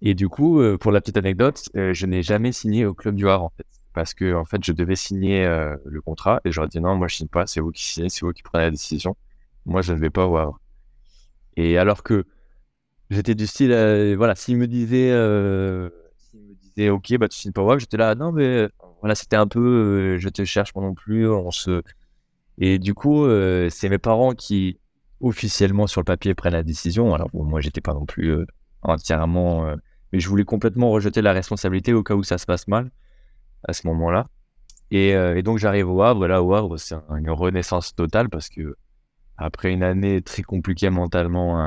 [0.00, 3.44] Et du coup, pour la petite anecdote, je n'ai jamais signé au club du Havre
[3.44, 5.44] en fait, parce que en fait, je devais signer
[5.84, 8.24] le contrat et j'aurais dit non, moi je signe pas, c'est vous qui signez, c'est
[8.24, 9.16] vous qui prenez la décision.
[9.66, 10.60] Moi, je ne vais pas au Havre.
[11.56, 12.24] Et alors que
[13.10, 13.72] j'étais du style,
[14.16, 15.10] voilà, s'il me disait,
[16.16, 18.68] s'il me disait, ok, bah tu signes pas au Havre, j'étais là, non mais
[19.00, 21.82] voilà, c'était un peu, je te cherche pas non plus, on se.
[22.58, 23.26] Et du coup,
[23.70, 24.78] c'est mes parents qui
[25.20, 27.14] officiellement sur le papier prennent la décision.
[27.14, 28.46] Alors bon, moi, j'étais pas non plus
[28.82, 29.74] entièrement
[30.12, 32.90] mais je voulais complètement rejeter la responsabilité au cas où ça se passe mal
[33.66, 34.26] à ce moment-là.
[34.90, 36.26] Et, euh, donc j'arrive au Havre.
[36.26, 38.76] Là, au Havre, c'est une renaissance totale parce que
[39.36, 41.58] après une année très compliquée mentalement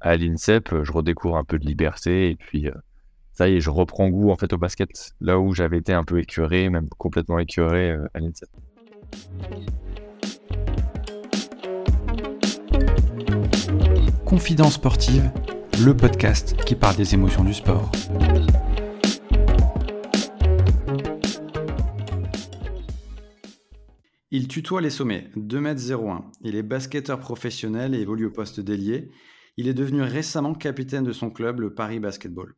[0.00, 2.74] à, l'INSEP, je redécouvre un peu de liberté et puis euh,
[3.32, 5.12] ça y est, je reprends goût en fait au basket.
[5.20, 8.48] Là où j'avais été un peu écœuré, même complètement écœuré euh, à l'INSEP.
[14.24, 15.30] Confidence sportive
[15.84, 17.90] le podcast qui parle des émotions du sport.
[24.30, 26.24] Il tutoie les sommets, 2m01.
[26.40, 29.10] Il est basketteur professionnel et évolue au poste d'ailier.
[29.56, 32.54] Il est devenu récemment capitaine de son club, le Paris Basketball.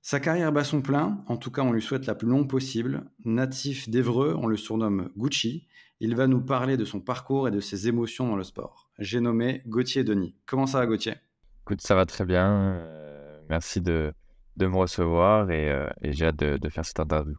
[0.00, 3.10] Sa carrière bat son plein, en tout cas on lui souhaite la plus longue possible.
[3.24, 5.66] Natif d'Evreux, on le surnomme Gucci.
[6.00, 8.90] Il va nous parler de son parcours et de ses émotions dans le sport.
[8.98, 10.36] J'ai nommé Gauthier Denis.
[10.46, 11.14] Comment ça va Gauthier?
[11.64, 12.74] Écoute, ça va très bien.
[12.74, 14.12] Euh, merci de,
[14.56, 17.36] de, me recevoir et, euh, et j'ai hâte de, de, faire cette interview.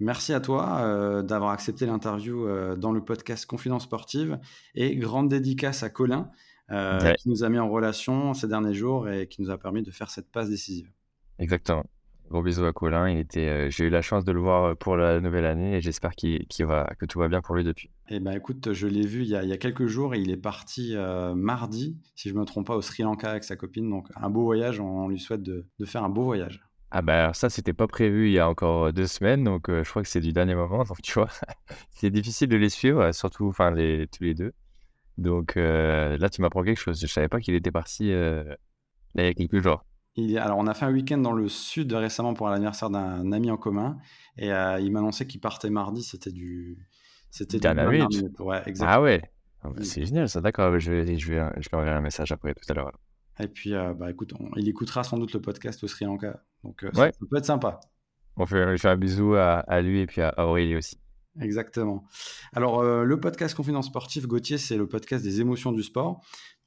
[0.00, 4.38] Merci à toi euh, d'avoir accepté l'interview dans le podcast Confidence Sportive
[4.74, 6.30] et grande dédicace à Colin
[6.68, 9.90] qui nous a mis en relation ces derniers jours et qui nous a permis de
[9.90, 10.90] faire cette passe décisive.
[11.38, 11.84] Exactement.
[12.30, 13.08] Gros bisous à Colin.
[13.08, 15.76] Il était, euh, j'ai eu la chance de le voir euh, pour la nouvelle année
[15.76, 17.90] et j'espère qu'il, va, que tout va bien pour lui depuis.
[18.10, 20.20] Eh ben, écoute, je l'ai vu il y, a, il y a quelques jours et
[20.20, 23.44] il est parti euh, mardi, si je ne me trompe pas, au Sri Lanka avec
[23.44, 23.88] sa copine.
[23.88, 24.78] Donc, un beau voyage.
[24.80, 26.62] On, lui souhaite de, de, faire un beau voyage.
[26.90, 30.02] Ah ben ça, c'était pas prévu il y a encore deux semaines, donc je crois
[30.02, 30.84] que c'est du dernier moment.
[30.88, 31.28] Donc tu vois,
[31.90, 34.52] c'est difficile de les suivre, surtout enfin les, tous les deux.
[35.18, 37.00] Donc là, tu m'apprends quelque chose.
[37.00, 38.56] Je savais pas qu'il était parti il
[39.16, 39.84] y a quelques jours
[40.38, 43.56] alors, on a fait un week-end dans le sud récemment pour l'anniversaire d'un ami en
[43.56, 43.98] commun.
[44.36, 46.02] Et euh, il m'a annoncé qu'il partait mardi.
[46.02, 46.78] C'était du.
[47.30, 47.66] C'était du.
[48.80, 49.22] Ah ouais.
[49.62, 50.40] Ah bah, c'est génial, ça.
[50.40, 50.78] D'accord.
[50.78, 52.92] Je vais, je, vais, je un message après tout à l'heure.
[53.40, 56.42] Et puis, euh, bah, écoute, il écoutera sans doute le podcast au Sri Lanka.
[56.64, 57.80] Donc, euh, ça, peut être sympa.
[58.36, 60.98] On fait, je fais un bisou à, à, lui et puis à Aurélie aussi.
[61.40, 62.04] Exactement.
[62.52, 66.20] Alors, le podcast Confidence Sportive, Gauthier, c'est le podcast des émotions du sport.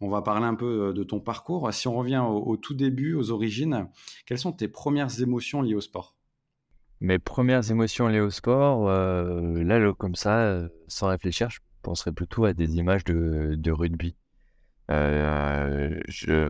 [0.04, 1.72] On va parler un peu euh, de ton parcours.
[1.72, 3.88] Si on revient au, tout début, aux origines,
[4.26, 6.16] quelles sont tes premières émotions liées au sport?
[7.02, 12.12] Mes premières émotions liées au sport, euh, là, comme ça, euh, sans réfléchir, je penserais
[12.12, 14.16] plutôt à des images de, rugby.
[14.90, 16.50] je,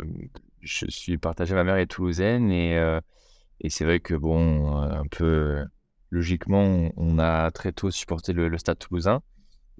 [0.62, 5.66] suis partagé, ma mère est toulousaine et c'est vrai que, bon, un peu
[6.12, 9.22] logiquement, on a très tôt supporté le stade toulousain.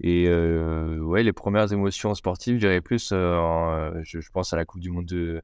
[0.04, 4.58] Et euh, ouais, les premières émotions sportives, je dirais plus, euh, euh, je, pense à
[4.58, 5.42] la Coupe du Monde de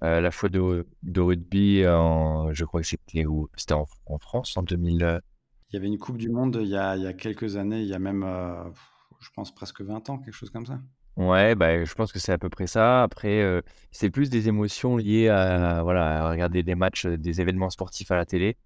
[0.00, 3.24] à la fois de, de rugby, en, je crois que c'était
[3.56, 5.20] C'était en, en, France en 2000.
[5.70, 7.80] Il y avait une Coupe du Monde il y a, il y a quelques années,
[7.80, 8.24] il y a même,
[9.20, 10.78] je pense, presque 20 ans, quelque chose comme ça.
[11.16, 13.02] Ouais, bah, je pense que c'est à peu près ça.
[13.02, 13.60] Après,
[13.90, 18.16] c'est plus des émotions liées à, voilà, à regarder des matchs, des événements sportifs à
[18.16, 18.56] la télé.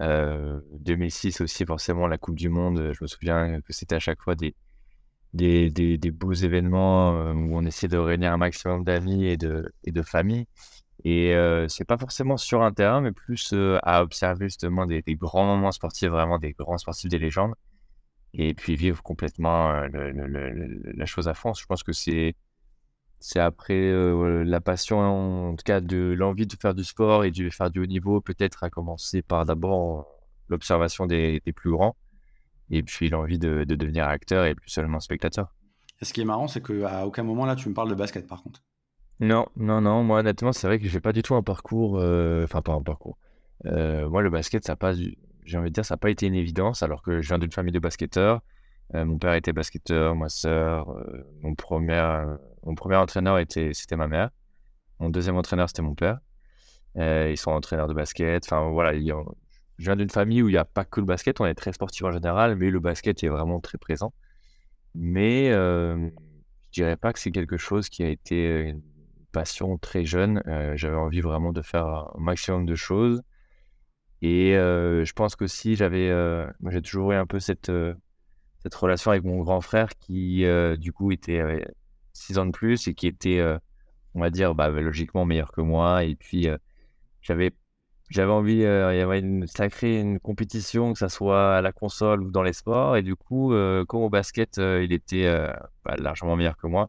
[0.00, 2.92] 2006 aussi, forcément, la Coupe du Monde.
[2.92, 4.54] Je me souviens que c'était à chaque fois des,
[5.32, 9.92] des, des, beaux événements où on essaie de réunir un maximum d'amis et de, et
[9.92, 10.46] de familles.
[11.04, 15.14] Et euh, c'est pas forcément sur un terrain, mais plus à observer justement des, des,
[15.14, 17.54] grands moments sportifs, vraiment des grands sportifs, des légendes.
[18.34, 21.54] Et puis vivre complètement la chose à fond.
[21.54, 22.34] Je pense que c'est
[23.18, 23.92] c'est après
[24.44, 24.98] la passion,
[25.50, 28.20] en tout cas de l'envie de faire du sport et de faire du haut niveau,
[28.20, 30.06] peut-être à commencer par d'abord
[30.48, 31.96] l'observation des, des, plus grands
[32.70, 35.54] et puis l'envie de, de, devenir acteur et plus seulement spectateur.
[36.00, 38.26] Et ce qui est marrant, c'est qu'à aucun moment là, tu me parles de basket
[38.26, 38.62] par contre.
[39.20, 40.02] Non, non, non.
[40.02, 41.98] Moi, honnêtement, c'est vrai que j'ai pas du tout un parcours.
[41.98, 43.16] Euh, enfin, pas un parcours.
[43.64, 44.92] Euh, moi, le basket, ça pas.
[45.44, 47.52] J'ai envie de dire, ça n'a pas été une évidence, alors que je viens d'une
[47.52, 48.42] famille de basketteurs.
[48.94, 50.94] Euh, mon père était basketteur, ma sœur.
[51.42, 52.24] mon premier,
[52.66, 54.30] mon premier entraîneur était, c'était ma mère.
[55.00, 56.18] Mon deuxième entraîneur, c'était mon père.
[56.96, 58.44] ils sont entraîneurs de basket.
[58.44, 59.14] Enfin, voilà, je
[59.78, 62.04] viens d'une famille où il n'y a pas que le basket, on est très sportif
[62.04, 64.12] en général, mais le basket est vraiment très présent.
[64.94, 66.10] Mais euh,
[66.66, 68.82] je dirais pas que c'est quelque chose qui a été une
[69.32, 70.42] passion très jeune.
[70.46, 73.22] Euh, j'avais envie vraiment de faire un maximum de choses.
[74.22, 77.70] Et euh, je pense que si j'avais, euh, j'ai toujours eu un peu cette,
[78.62, 80.44] cette relation avec mon grand frère qui
[80.78, 81.66] du coup était
[82.16, 83.42] 6 ans de plus et qui était,
[84.14, 86.04] on va dire, bah, logiquement meilleur que moi.
[86.04, 86.48] Et puis
[87.22, 87.52] j'avais
[88.08, 91.72] j'avais envie, euh, il y avait une sacrée une compétition, que ça soit à la
[91.72, 92.96] console ou dans les sports.
[92.96, 95.26] Et du coup, euh, comme au basket, euh, il était
[95.84, 96.88] bah, largement meilleur que moi.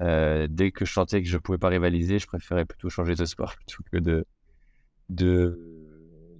[0.00, 3.54] dès que je sentais que je pouvais pas rivaliser, je préférais plutôt changer de sport
[3.56, 4.26] plutôt que de
[5.08, 5.58] de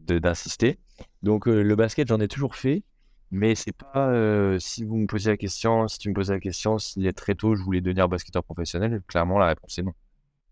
[0.09, 0.79] d'insister.
[1.23, 2.83] Donc le basket, j'en ai toujours fait,
[3.33, 4.13] mais c'est pas
[4.61, 7.57] si vous me posez la question, si tu me posais la question, si très tôt
[7.57, 9.95] je voulais devenir basketteur professionnel, clairement la réponse est non.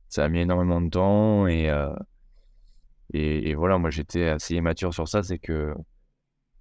[0.08, 1.70] Ça a mis énormément de temps et
[3.12, 5.74] et, voilà, moi j'étais assez immature sur ça, c'est que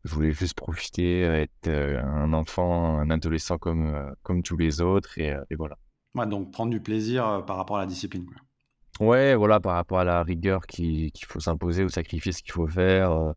[0.04, 4.82] je voulais juste profiter, être euh, un enfant, un adolescent comme, euh, comme tous les
[4.82, 5.78] autres, et, euh, et voilà.
[6.16, 8.26] Ouais, donc prendre du plaisir par rapport à la discipline.
[8.26, 9.06] Quoi.
[9.06, 13.34] Ouais, voilà, par rapport à la rigueur qu'il faut s'imposer, au sacrifice qu'il faut faire,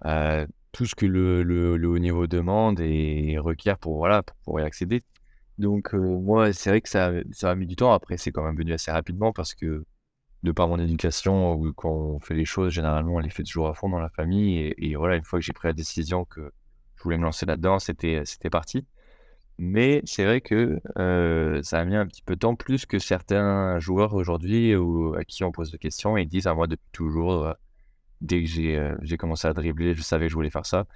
[0.00, 4.62] à tout ce que le, le, haut niveau demande et requiert pour, voilà, pour y
[4.64, 5.02] accéder.
[5.58, 7.92] Donc, moi, c'est vrai que ça, ça a mis du temps.
[7.92, 9.84] Après, c'est quand même venu assez rapidement parce que
[10.42, 13.74] de par mon éducation, quand on fait les choses, généralement, on les fait toujours à
[13.74, 14.74] fond dans la famille.
[14.78, 16.52] Et, voilà, une fois que j'ai pris la décision que
[16.96, 18.86] je voulais me lancer là-dedans, c'était, parti.
[19.58, 22.98] Mais c'est vrai que euh, ça a mis un petit peu de temps, plus que
[22.98, 26.90] certains joueurs aujourd'hui à qui on pose des questions et ils disent à moi depuis
[26.92, 27.52] toujours, euh,
[28.22, 30.86] dès que j'ai, euh, j'ai commencé à dribbler, je savais que je voulais faire ça.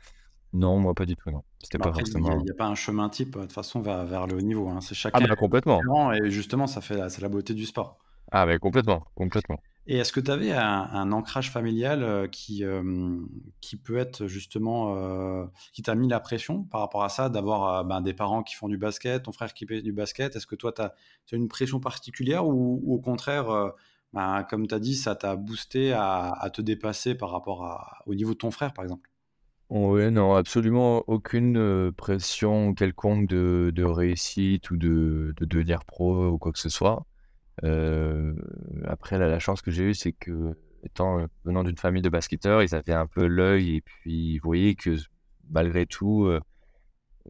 [0.53, 1.43] Non, moi pas du tout, non.
[1.63, 2.39] C'était pas forcément.
[2.39, 4.69] Il n'y a, pas un chemin type de toute façon vers, vers le haut niveau.
[4.69, 4.81] Hein.
[4.81, 5.19] C'est chacun.
[5.23, 5.81] Ah bah complètement.
[6.13, 7.99] Et justement, ça fait c'est la beauté du sport.
[8.33, 9.61] Ah, mais complètement, complètement.
[9.89, 13.21] Et est-ce que tu avais un, ancrage familial euh, qui, euh,
[13.61, 17.85] qui peut être justement, euh, qui t'a mis la pression par rapport à ça, d'avoir
[17.85, 20.35] ben, des parents qui font du basket, ton frère qui fait du basket?
[20.35, 20.93] Est-ce que toi, tu as,
[21.31, 23.73] une pression particulière ou, au contraire,
[24.13, 28.33] ben, comme tu as dit, ça t'a boosté à, te dépasser par rapport au niveau
[28.33, 29.11] de ton frère, par exemple
[29.71, 36.53] Oui, non, absolument aucune pression quelconque de, réussite ou de, de devenir pro ou quoi
[36.53, 37.07] que ce soit.
[37.65, 38.35] Euh,
[38.85, 42.63] après, la chance que j'ai eue, c'est que, étant euh, venant d'une famille de basketteurs,
[42.63, 44.97] ils avaient un peu l'œil et puis ils voyaient que
[45.51, 46.41] malgré tout, euh,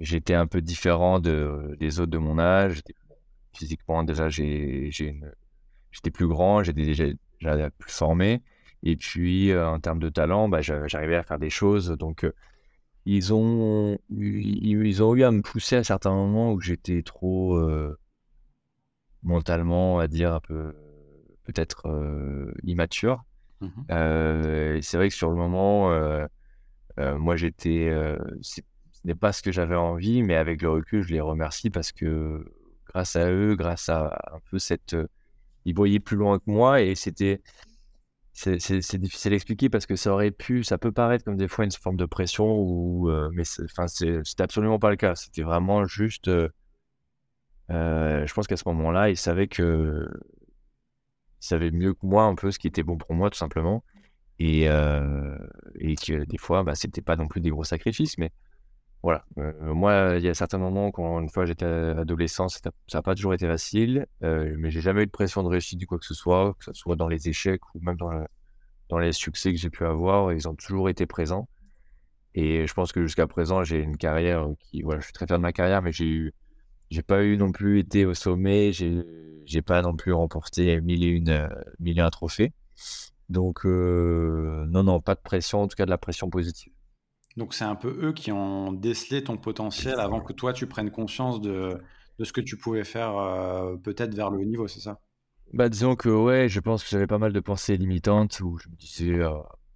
[0.01, 2.83] j'étais un peu différent de, des autres de mon âge.
[3.55, 4.91] Physiquement, déjà, j'ai,
[5.97, 8.43] j'étais plus grand, j'étais déjà, plus formé.
[8.83, 11.91] Et puis, en termes de talent, bah, j'arrivais à faire des choses.
[11.91, 12.27] Donc,
[13.05, 17.59] ils, ont, ils, ont eu à me pousser à certains moments où j'étais trop
[19.23, 20.73] mentalement, à dire, un peu
[21.47, 23.25] peut-être euh, immature.
[23.61, 26.27] Mmh euh, c'est vrai que sur le moment, euh,
[26.99, 27.91] moi j'étais,
[28.43, 28.61] ce
[29.05, 32.45] n'est pas ce que j'avais envie, mais avec le recul, je les remercie parce que
[32.87, 34.97] grâce à eux, grâce à un peu cette,
[35.67, 37.43] ils voyaient plus loin que moi et c'était,
[38.33, 41.67] c'est difficile à expliquer parce que ça aurait pu, ça peut paraître comme des fois
[41.67, 45.15] une forme de pression ou, mais enfin c'était absolument pas le cas.
[45.15, 46.31] C'était vraiment juste
[47.71, 50.09] euh, je pense qu'à ce moment-là, il savait que
[51.43, 53.85] il savait mieux que moi un peu ce qui était bon pour moi, tout simplement.
[54.39, 55.37] Et, euh,
[55.77, 58.33] et que des fois, bah, c'était pas non plus des gros sacrifices, mais
[59.07, 59.25] voilà.
[59.39, 62.59] Euh, moi, il y a certains moments, quand une fois j'étais adolescent, ça
[62.93, 65.97] n'a pas toujours été facile, mais j'ai jamais eu de pression de réussite du quoi
[65.97, 69.61] que ce soit, que ce soit dans les échecs ou même dans, les succès que
[69.61, 71.49] j'ai pu avoir, ils ont toujours été présents.
[72.35, 75.39] Et je pense que jusqu'à présent, j'ai une carrière qui, voilà, je suis très fier
[75.39, 76.35] de ma carrière, mais j'ai eu
[77.07, 79.05] pas eu non plus été au sommet, j'ai,
[79.45, 81.49] j'ai pas non plus remporté mille et une, euh,
[81.79, 82.53] mille et un trophées.
[83.29, 86.73] Donc, euh, non, non, pas de pression, en tout cas de la pression positive.
[87.37, 90.91] Donc, c'est un peu eux qui ont décelé ton potentiel avant que toi, tu prennes
[90.91, 91.79] conscience de,
[92.19, 95.01] de ce que tu pouvais faire euh, peut-être vers le haut niveau, c'est ça?
[95.53, 98.69] Bah, disons que, ouais, je pense que j'avais pas mal de pensées limitantes où je
[98.69, 99.21] me disais,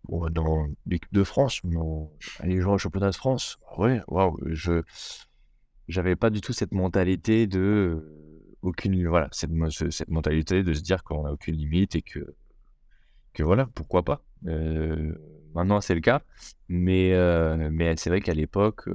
[0.04, 4.82] bon, dans l'équipe de France, non, aller jouer au championnat de France, ouais, waouh, je
[5.88, 9.50] j'avais pas du tout cette mentalité de euh, aucune voilà cette,
[9.90, 12.20] cette mentalité de se dire qu'on a aucune limite et que
[13.32, 15.12] que voilà pourquoi pas euh,
[15.54, 16.22] maintenant c'est le cas
[16.68, 18.88] mais euh, mais c'est vrai qu'à l'époque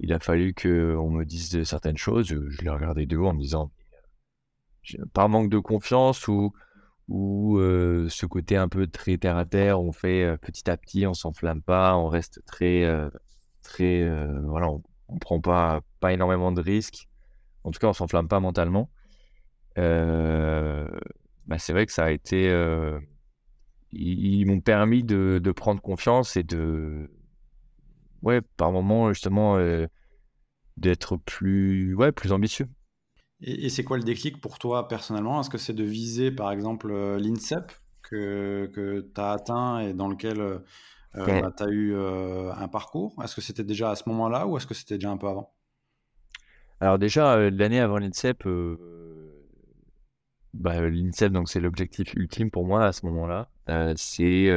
[0.00, 3.34] il a fallu que on me dise certaines choses je, l'ai regardé de haut en
[3.34, 3.70] me disant
[5.12, 6.52] par manque de confiance ou
[7.08, 11.14] ou ce côté un peu très terre à terre on fait petit à petit on
[11.14, 12.84] s'enflamme pas on reste très
[13.62, 14.08] très
[14.44, 14.68] voilà
[15.08, 17.08] on prend pas, pas énormément de risques.
[17.64, 18.90] En tout cas, on s'enflamme pas mentalement.
[19.78, 20.88] Euh,
[21.46, 22.48] bah, c'est vrai que ça a été.
[23.94, 27.10] Euh, ils, m'ont permis de, prendre confiance et de.
[28.22, 29.86] Ouais, par moments, justement, euh,
[30.76, 32.68] d'être plus, ouais, plus ambitieux.
[33.40, 35.40] Et, c'est quoi le déclic pour toi personnellement?
[35.40, 40.08] Est-ce que c'est de viser, par exemple, l'INSEP que, que tu as atteint et dans
[40.08, 40.60] lequel
[41.16, 43.14] euh, bah, tu as eu euh, un parcours?
[43.22, 45.52] Est-ce que c'était déjà à ce moment-là ou est-ce que c'était déjà un peu avant?
[46.80, 48.44] Alors déjà, euh, l'année avant l'INSEP,
[50.58, 53.48] bah, l'INSEP, donc c'est l'objectif ultime pour moi à ce moment-là.
[53.96, 54.50] c'est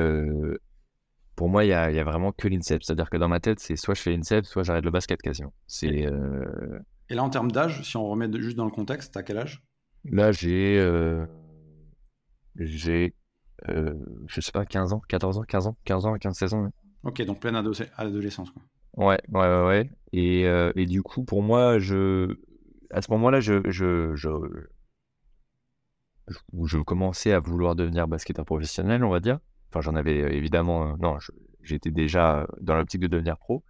[1.36, 2.84] pour moi, il y a, y a, vraiment que l'INSEP.
[2.84, 5.54] C'est-à-dire que dans ma tête, c'est soit je fais l'INSEP, soit j'arrête le basket quasiment.
[5.68, 6.06] C'est.
[7.10, 9.64] Et là, en termes d'âge, si on remet juste dans le contexte, t'as quel âge?
[10.06, 10.76] Là, j'ai.
[12.56, 13.16] j'ai.
[13.68, 16.70] je sais pas, 15 ans, 14 ans, 15 ans, 15 ans, 15, 16 ans.
[17.04, 18.52] Ok, donc pleine adolescence.
[18.52, 18.62] Quoi.
[18.98, 19.66] Ouais, ouais, ouais.
[19.66, 19.90] ouais.
[20.14, 20.42] Et,
[20.76, 22.38] et, du coup, pour moi, je,
[22.92, 24.30] à ce moment-là, je, je, je,
[26.64, 29.40] je, commençais à vouloir devenir basketteur professionnel, on va dire.
[29.70, 30.92] Enfin, j'en avais euh, évidemment.
[30.92, 31.18] Euh, non,
[31.64, 33.64] j'étais déjà dans l'optique de devenir pro.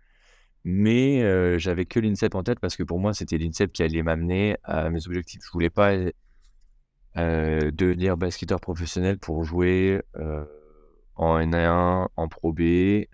[0.64, 4.04] Mais euh, j'avais que l'INSEP en tête parce que pour moi, c'était l'INSEP qui allait
[4.04, 5.42] m'amener à mes objectifs.
[5.44, 5.96] Je voulais pas
[7.16, 10.02] devenir basketteur professionnel pour jouer
[11.16, 13.06] en N1, en Pro B.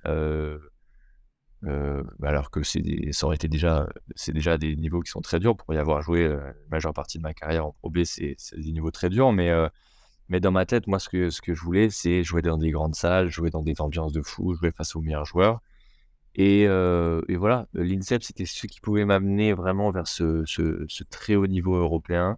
[1.65, 5.39] Euh, alors que c'est ça aurait été déjà, c'est déjà des niveaux qui sont très
[5.39, 8.03] durs pour y avoir joué euh, la majeure partie de ma carrière en Pro B,
[8.03, 9.67] c'est des niveaux très durs, mais euh,
[10.29, 12.71] mais dans ma tête, moi, ce que ce que je voulais, c'est jouer dans des
[12.71, 15.61] grandes salles, jouer dans des ambiances de fou, jouer face aux meilleurs joueurs.
[16.35, 21.47] Et, et voilà, l'INSEP, c'était ce qui pouvait m'amener vraiment vers ce, ce, très haut
[21.47, 22.37] niveau européen,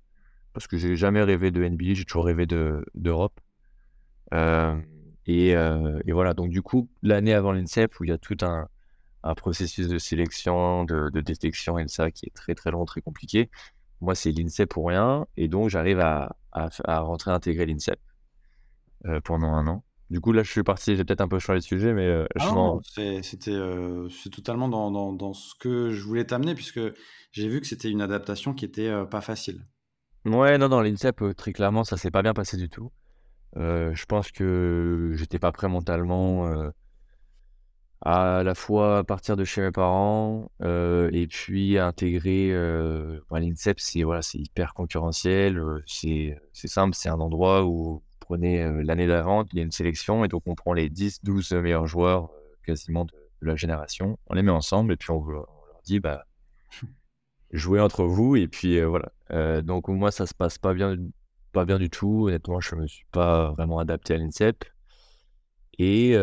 [0.54, 3.40] parce que j'ai jamais rêvé de NBA, j'ai toujours rêvé d'Europe.
[5.26, 8.70] et, et voilà, donc du coup, l'année avant l'INSEP, où il y a tout un
[9.24, 13.02] un processus de sélection, de, détection et de ça qui est très très long, très
[13.02, 13.50] compliqué.
[14.02, 15.28] Moi, c'est l'INSEP pour rien.
[15.36, 18.00] Et donc, j'arrive à, à, rentrer intégrer l'INSEP
[19.06, 19.84] euh, pendant un an.
[20.10, 22.26] Du coup, là, je suis parti, j'ai peut-être un peu changé de sujet, mais euh,
[22.40, 22.78] ah
[23.22, 26.80] c'était euh, c'est totalement dans, dans, dans, ce que je voulais t'amener, puisque
[27.32, 29.62] j'ai vu que c'était une adaptation qui était pas facile.
[30.26, 32.90] Ouais, non, dans l'INSEP, très clairement, ça s'est pas bien passé du tout.
[33.56, 36.72] je pense que j'étais pas prêt mentalement
[38.01, 44.03] à la fois partir de chez mes parents euh, et puis intégrer euh, l'INSEP, c'est
[44.03, 49.44] voilà, hyper concurrentiel, euh, c'est simple, c'est un endroit où vous prenez euh, l'année d'avant,
[49.51, 52.29] il y a une sélection et donc on prend les 10, 12 meilleurs joueurs
[52.65, 55.48] quasiment de, la génération, on les met ensemble et puis on, leur
[55.86, 56.25] dit bah
[57.51, 59.62] jouez entre vous et puis voilà.
[59.62, 60.98] donc moi ça se passe pas bien
[61.53, 64.65] pas bien du tout, honnêtement je me suis pas vraiment adapté à l'INSEP.
[65.82, 66.15] Et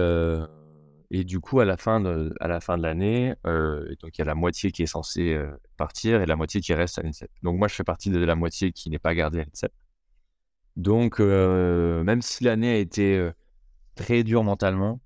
[1.10, 4.24] et du coup, à la fin de, à la l'année, euh, donc il y a
[4.24, 7.30] la moitié qui est censée euh, partir et la moitié qui reste à l'INSEP.
[7.42, 9.72] Donc moi, je fais partie de la moitié qui n'est pas gardée à l'INSEP.
[10.76, 13.30] Donc euh, même si l'année a été
[13.94, 15.00] très dure mentalement,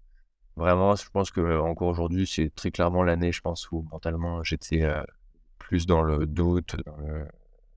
[0.57, 4.89] vraiment, je pense que encore aujourd'hui, c'est très clairement l'année, je pense, où mentalement j'étais
[5.59, 6.77] plus dans le doute,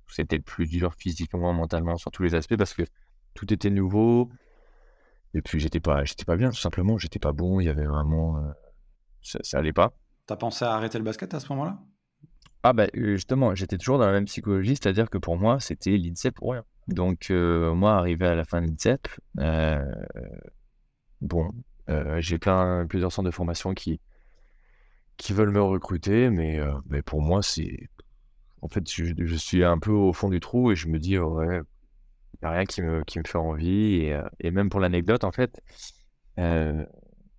[0.08, 2.84] c'était le plus dur physiquement, mentalement, sur tous les aspects, parce que
[3.34, 4.30] tout était nouveau.
[5.34, 6.98] Et puis j'étais pas, j'étais pas bien, tout simplement.
[6.98, 7.60] J'étais pas bon.
[7.60, 8.52] Il y avait vraiment, euh,
[9.22, 9.94] ça, ça, allait pas.
[10.28, 11.80] T'as pensé à arrêter le basket à ce moment-là?
[12.64, 16.36] Ah bah justement, j'étais toujours dans la même psychologie, c'est-à-dire que pour moi, c'était l'INSEP
[16.36, 16.64] pour rien.
[16.88, 19.08] Donc euh, moi, arrivé à la fin de l'INSEP,
[19.40, 19.84] euh,
[21.20, 21.52] bon,
[22.20, 24.00] j'ai plein plusieurs centres de formation qui
[25.18, 27.90] qui veulent me recruter, mais mais pour moi, c'est
[28.62, 31.20] en fait, je, je, suis un peu au fond du trou et je me dis,
[31.20, 31.60] ouais,
[32.42, 33.96] n'y a rien qui me, qui me fait envie.
[33.96, 35.62] Et, euh, et même pour l'anecdote, en fait,
[36.40, 36.86] euh,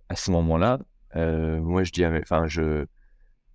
[0.09, 0.79] à ce moment-là,
[1.15, 2.85] euh, moi, je dis, enfin, je,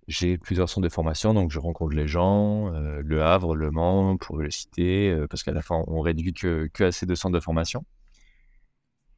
[0.07, 4.37] j'ai plusieurs centres de formation, donc je rencontre les gens, Le Havre, Le Mans, pour
[4.37, 7.39] le citer, parce qu'à la fin, on réduit que, que à ces deux centres de
[7.39, 7.85] formation.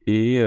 [0.06, 0.40] Et,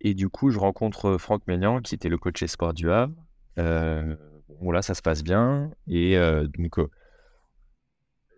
[0.00, 3.14] et du coup, je rencontre Franck Ménian, qui était le coach espoir du Havre.
[3.56, 5.70] bon, là, ça se passe bien.
[5.86, 6.18] Et
[6.58, 6.78] donc,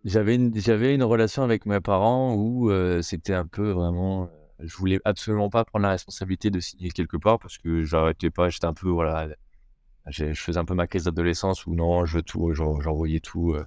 [0.04, 4.24] j'avais une, j'avais une relation avec mes parents où euh, c'était un peu vraiment.
[4.24, 8.30] Euh, je voulais absolument pas prendre la responsabilité de signer quelque part parce que j'arrêtais
[8.30, 8.48] pas.
[8.50, 8.88] J'étais un peu.
[8.90, 9.28] Voilà.
[10.08, 12.52] Je faisais un peu ma crise d'adolescence où non, je veux tout.
[12.52, 13.64] J'envoyais tout, euh,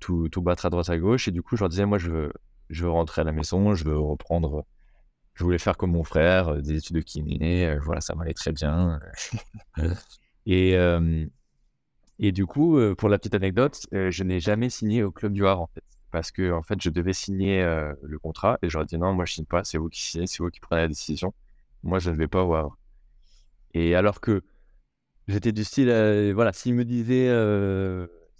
[0.00, 1.28] tout, tout battre à droite à gauche.
[1.28, 2.32] Et du coup, je leur disais, moi, je veux,
[2.70, 4.64] je veux rentrer à la maison, je veux reprendre.
[5.34, 7.76] Je voulais faire comme mon frère, des études de kiné.
[7.78, 9.00] voilà, ça m'allait très bien.
[10.46, 10.76] et.
[12.20, 15.32] Et du coup, euh, pour la petite anecdote, euh, je n'ai jamais signé au club
[15.32, 18.68] du Havre en fait, parce que en fait, je devais signer euh, le contrat et
[18.68, 20.82] j'aurais dit non, moi je signe pas, c'est vous qui signez, c'est vous qui prenez
[20.82, 21.32] la décision.
[21.84, 22.76] Moi, je ne vais pas au Havre.
[23.72, 24.42] Et alors que
[25.28, 25.88] j'étais du style,
[26.34, 27.26] voilà, s'il me disait,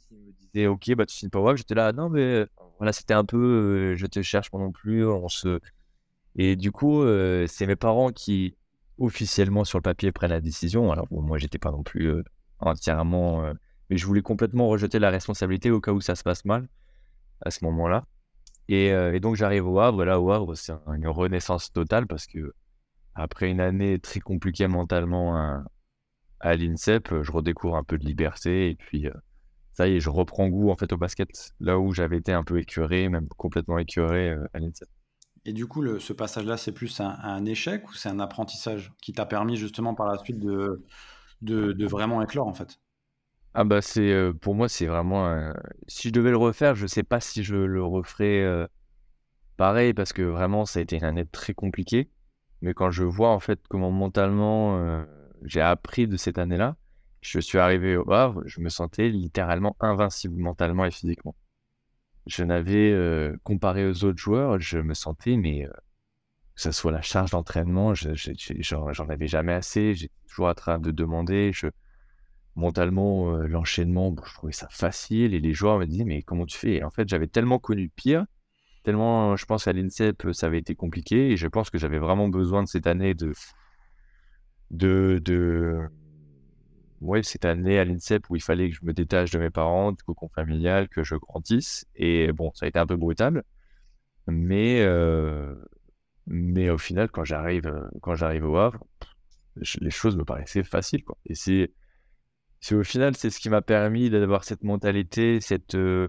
[0.08, 2.46] s'il me disait, ok, bah tu signes pas Havre, j'étais là, non mais
[2.78, 5.60] voilà, c'était un peu, je te cherche pas non plus, on se.
[6.36, 7.04] Et du coup,
[7.46, 8.56] c'est mes parents qui
[8.98, 10.90] officiellement sur le papier prennent la décision.
[10.90, 12.12] Alors bon, moi, j'étais pas non plus
[12.58, 13.52] entièrement
[13.90, 16.68] mais je voulais complètement rejeter la responsabilité au cas où ça se passe mal
[17.42, 18.04] à ce moment-là.
[18.68, 20.04] Et, euh, donc j'arrive au Havre.
[20.04, 22.52] Là, au Havre, c'est une renaissance totale parce que
[23.14, 25.36] après une année très compliquée mentalement
[26.40, 29.12] à, l'INSEP, je redécouvre un peu de liberté et puis euh,
[29.72, 32.44] ça y est, je reprends goût en fait au basket, là où j'avais été un
[32.44, 34.88] peu écœuré, même complètement écœuré à l'INSEP.
[35.44, 39.24] Et du coup, ce passage-là, c'est plus un, échec ou c'est un apprentissage qui t'a
[39.24, 40.84] permis justement par la suite de,
[41.40, 42.78] de, vraiment éclore en fait?
[43.60, 45.52] Ah bah c'est pour moi c'est vraiment
[45.88, 48.46] si je devais le refaire, je sais pas si je le referais
[49.56, 52.08] pareil parce que vraiment ça a été une année très compliquée.
[52.62, 55.04] Mais quand je vois en fait comment mentalement
[55.42, 56.76] j'ai appris de cette année-là,
[57.20, 61.34] je suis arrivé au Havre, je me sentais littéralement invincible mentalement et physiquement.
[62.28, 62.96] Je n'avais,
[63.42, 65.66] comparé aux autres joueurs, je me sentais, mais
[66.54, 69.94] que ce soit la charge d'entraînement, j'en avais jamais assez.
[69.94, 71.50] J'étais toujours en train de demander.
[71.52, 71.66] Je,
[72.58, 75.34] mentalement, l'enchaînement, je trouvais ça facile.
[75.34, 76.74] Et les joueurs me disaient, mais comment tu fais?
[76.76, 78.26] Et En fait, j'avais tellement connu pire,
[78.82, 81.30] tellement, je pense, à l'INSEP, ça avait été compliqué.
[81.30, 83.32] Et je pense que j'avais vraiment besoin de cette année de,
[84.70, 85.88] de, de
[87.00, 89.92] ouais, cette année à l'INSEP où il fallait que je me détache de mes parents,
[89.92, 91.86] du cocon familial, que je grandisse.
[91.94, 93.44] Et bon, ça a été un peu brutal.
[94.26, 94.84] Mais,
[96.26, 97.72] mais au final, quand j'arrive,
[98.02, 98.84] quand j'arrive au Havre,
[99.80, 101.04] les choses me paraissaient faciles.
[101.04, 101.16] Quoi.
[101.26, 101.72] Et c'est,
[102.60, 106.08] c'est au final, c'est ce qui m'a permis d'avoir cette mentalité, cette, euh,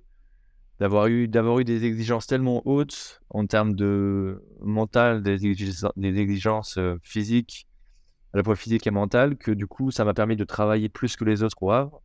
[0.79, 6.17] d'avoir, eu, d'avoir eu des exigences tellement hautes en termes de mental, des exigences, des
[6.17, 7.69] exigences physiques
[8.33, 11.15] à la fois physique et mentale, que du coup, ça m'a permis de travailler plus
[11.15, 12.01] que les autres au Havre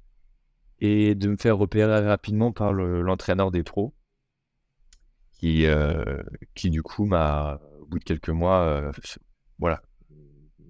[0.81, 3.95] et de me faire repérer rapidement par l'entraîneur des pros,
[5.33, 6.23] qui, euh,
[6.55, 8.93] qui du coup m'a, au bout de quelques mois, euh,
[9.59, 9.83] voilà,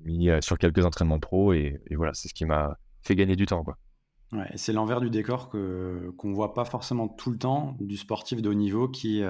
[0.05, 3.47] mis euh, sur quelques entraînements pro et, voilà, c'est ce qui m'a fait gagner du
[3.47, 3.79] temps, quoi.
[4.33, 8.43] Ouais, c'est l'envers du décor que qu'on voit pas forcément tout le temps du sportif
[8.43, 9.23] de haut niveau qui,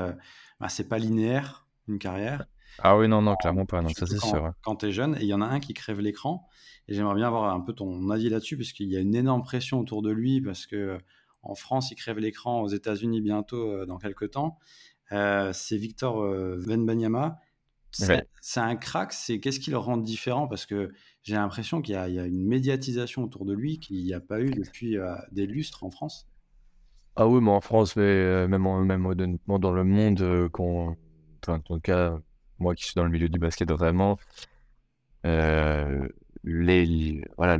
[0.61, 2.47] bah, c'est pas linéaire une carrière.
[2.79, 3.83] Ah oui, non, non, clairement pas.
[3.83, 4.53] Non, ça, c'est sûr.
[4.63, 6.49] Quand tu es jeune, et il y en a un qui crève l'écran.
[6.89, 9.79] Et j'aimerais bien avoir un peu ton avis là-dessus, puisqu'il y a une énorme pression
[9.79, 10.99] autour de lui, parce que euh,
[11.43, 14.59] en France, il crève l'écran, aux États-Unis bientôt, euh, dans quelques temps.
[15.13, 16.21] Euh, c'est Victor
[16.59, 17.39] Venbanyama.
[17.91, 19.13] C'est un crack.
[19.13, 20.49] C'est qu'est-ce qui le rend différent?
[20.49, 20.93] Parce que
[21.25, 24.51] j'ai l'impression qu'il y, a une médiatisation autour de lui qu'il n'y a pas eu
[24.51, 24.97] depuis
[25.33, 26.29] des lustres en France.
[27.17, 30.51] Ah oui, mais en France, mais même, même dans le monde,
[31.43, 32.19] enfin, en tout cas,
[32.59, 34.19] moi qui suis dans le milieu du basket vraiment,
[35.27, 36.07] euh,
[36.45, 37.59] les, voilà,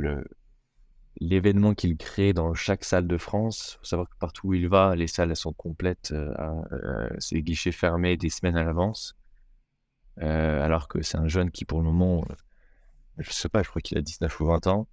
[1.19, 4.95] l'événement qu'il crée dans chaque salle de France, faut savoir que partout où il va,
[4.95, 6.33] les salles sont complètes, euh,
[6.71, 9.15] euh, c'est guichets fermés des semaines à l'avance,
[10.17, 12.25] alors que c'est un jeune qui pour le moment,
[13.17, 14.87] je sais pas, je crois qu'il a 19 ou 20 ans.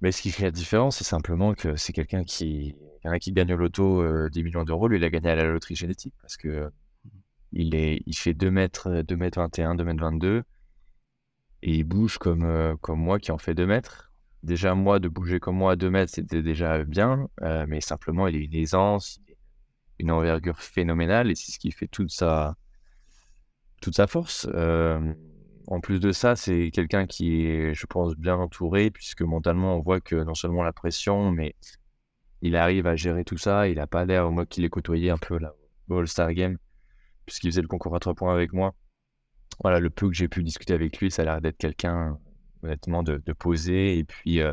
[0.00, 2.74] Mais ce qui fait la différence, c'est simplement que c'est quelqu'un qui,
[3.20, 6.14] qui gagne au loto 10 millions d'euros, lui il a gagné à la loterie génétique
[6.20, 6.70] parce que
[7.54, 10.42] il, est, il fait 2 mètres, 2 mètres 21, 2 mètres 22.
[11.62, 14.12] Et il bouge comme, euh, comme moi qui en fait 2 mètres.
[14.42, 17.28] Déjà, moi, de bouger comme moi à 2 mètres, c'était déjà bien.
[17.42, 19.20] Euh, mais simplement, il a une aisance,
[19.98, 21.30] une envergure phénoménale.
[21.30, 22.56] Et c'est ce qui fait toute sa,
[23.80, 24.46] toute sa force.
[25.66, 29.80] En plus de ça, c'est quelqu'un qui est, je pense, bien entouré, puisque mentalement, on
[29.80, 31.54] voit que non seulement la pression, mais
[32.42, 33.68] il arrive à gérer tout ça.
[33.68, 35.54] Il n'a pas l'air, moi qui l'ai côtoyé un peu là,
[35.88, 36.58] au All-Star Game,
[37.24, 38.74] puisqu'il faisait le concours à trois points avec moi.
[39.62, 42.18] Voilà, le peu que j'ai pu discuter avec lui, ça a l'air d'être quelqu'un,
[42.62, 44.52] honnêtement, de, posé et puis euh,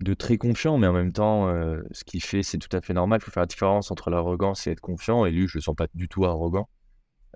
[0.00, 2.94] de très confiant, mais en même temps, euh, ce qu'il fait, c'est tout à fait
[2.94, 3.18] normal.
[3.20, 5.26] Il faut faire la différence entre l'arrogance et être confiant.
[5.26, 6.68] Et lui, je le sens pas du tout arrogant.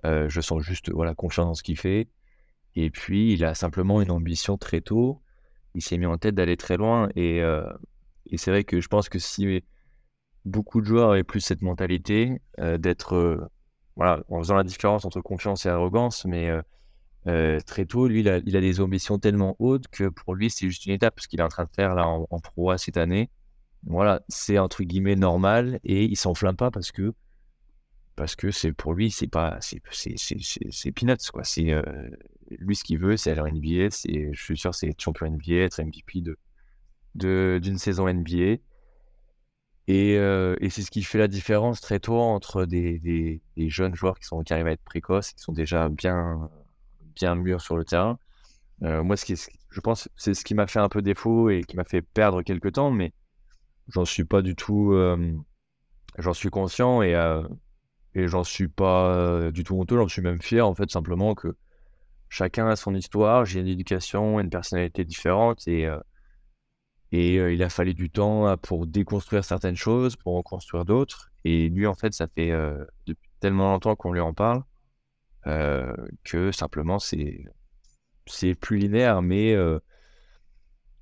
[0.05, 2.07] Euh, je sens juste voilà, confiant dans ce qu'il fait.
[2.75, 5.21] Et puis, il a simplement une ambition très tôt.
[5.75, 7.09] Il s'est mis en tête d'aller très loin.
[7.15, 9.63] Et, et c'est vrai que je pense que si
[10.45, 13.49] beaucoup de joueurs avaient plus cette mentalité d'être
[13.95, 16.61] voilà, en faisant la différence entre confiance et arrogance, mais euh,
[17.27, 20.85] euh, très tôt, lui, il a, des ambitions tellement hautes que pour lui, c'est juste
[20.85, 23.29] une étape, ce qu'il est en train de faire là en, pro cette année.
[23.85, 27.13] Voilà, c'est entre guillemets normal et il s'enflamme pas parce que
[28.15, 31.43] parce que c'est pour lui, c'est pas c'est c'est peanuts quoi.
[31.43, 31.81] C'est euh,
[32.59, 33.89] lui ce qu'il veut, c'est aller en NBA.
[33.89, 36.37] Je suis sûr, c'est être champion NBA, être MVP de
[37.15, 38.57] d'une saison NBA.
[39.89, 44.17] Euh, et, c'est ce qui fait la différence très tôt entre des, des, jeunes joueurs
[44.17, 46.49] qui, sont, qui arrivent à être précoces, qui sont déjà bien,
[47.15, 48.17] bien mûrs sur le terrain.
[48.83, 49.35] Euh, moi, ce qui
[49.69, 52.43] je pense c'est ce qui m'a fait un peu défaut et qui m'a fait perdre
[52.43, 53.13] quelques temps, mais
[53.89, 54.93] j'en suis pas du tout.
[54.93, 55.33] Euh,
[56.17, 57.13] j'en suis conscient et,
[58.15, 61.55] et j'en suis pas du tout honteux, j'en suis même fier en fait, simplement que
[62.33, 65.87] chacun a son histoire, j'ai une éducation, une personnalité différente et
[67.11, 71.29] et il a fallu du temps pour déconstruire certaines choses, pour en construire d'autres.
[71.43, 72.51] Et lui, en fait, ça fait
[73.05, 74.63] depuis tellement longtemps qu'on lui en parle
[76.23, 77.45] que simplement, c'est
[78.25, 79.21] c'est plus linéaire.
[79.21, 79.55] Mais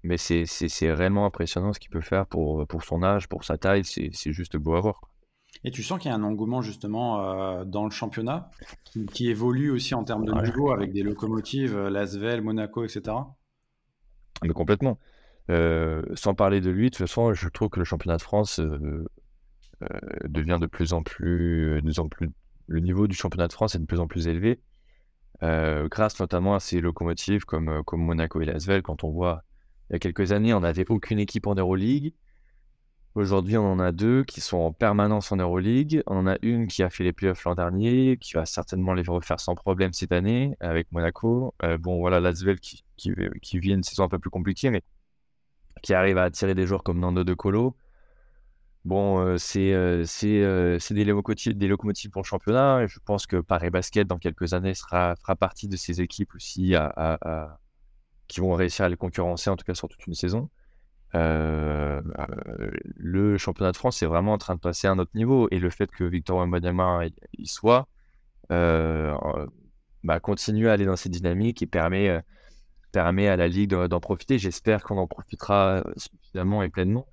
[0.04, 3.86] mais c'est réellement impressionnant ce qu'il peut faire pour, pour son âge, pour sa taille.
[3.86, 5.11] C'est juste beau à voir.
[5.64, 8.50] Et tu sens qu'il y a un engouement justement euh, dans le championnat
[9.14, 13.16] qui, évolue aussi en termes de niveau avec des locomotives, euh, Lasvel, Monaco, etc.
[14.44, 14.98] Mais complètement.
[15.50, 18.60] Euh, sans parler de lui, de toute façon, je trouve que le championnat de France
[20.24, 22.30] devient de plus en plus, de plus en plus.
[22.68, 24.62] Le niveau du championnat de France est de plus en plus élevé,
[25.42, 28.82] grâce notamment à ces locomotives comme, comme Monaco et Lasvel.
[28.82, 29.44] Quand on voit
[29.90, 32.14] il y a quelques années, on n'avait aucune équipe en Euroleague.
[33.14, 36.02] Aujourd'hui, on en a deux qui sont en permanence en Euroleague.
[36.08, 39.04] On en a une qui a fait les playoffs l'an dernier, qui va certainement les
[39.04, 41.54] refaire sans problème cette année avec Monaco.
[41.64, 44.82] Euh, bon, voilà, Lasvel qui, qui, qui, vit une saison un peu plus compliquée, mais
[45.84, 47.76] qui arrive à attirer des joueurs comme Nando De Colo.
[48.86, 50.06] Bon, euh, c'est euh,
[50.90, 52.88] des, locomotives, pour le championnat.
[52.88, 56.76] Je pense que Paris Basket, dans quelques années, sera, fera partie de ces équipes aussi
[58.30, 60.50] qui vont réussir à les concurrencer, en tout cas sur toute une saison.
[61.14, 62.02] Euh,
[62.96, 65.60] le championnat de France est vraiment en train de passer à un autre niveau et
[65.60, 67.02] le fait que Victor Wembanyama
[67.38, 67.88] y soit
[68.52, 69.14] euh,
[70.04, 72.22] bah, continue à aller dans cette dynamique et permet, euh,
[72.92, 74.40] permet à la Ligue d'en profiter.
[74.40, 77.08] J'espère qu'on en profitera suffisamment et pleinement.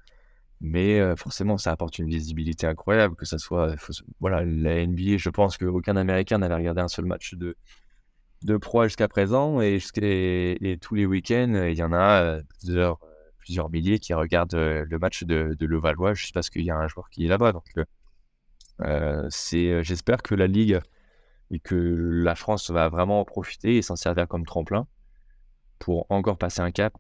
[0.61, 3.77] Mais forcément, ça apporte une visibilité incroyable, que ça soit
[4.19, 5.17] voilà, la NBA.
[5.17, 7.57] Je pense qu'aucun Américain n'avait regardé un seul match de,
[8.43, 12.99] de pro jusqu'à présent et, et, tous les week-ends, il y en a plusieurs
[13.49, 16.77] plusieurs milliers qui regardent euh, le match de, de Levallois juste parce qu'il y a
[16.77, 17.53] un joueur qui est là-bas.
[17.53, 17.85] Donc, euh,
[18.83, 20.79] euh, c'est, j'espère que la Ligue
[21.51, 24.87] et que la France va vraiment en profiter et s'en servir comme tremplin
[25.79, 26.93] pour encore passer un cap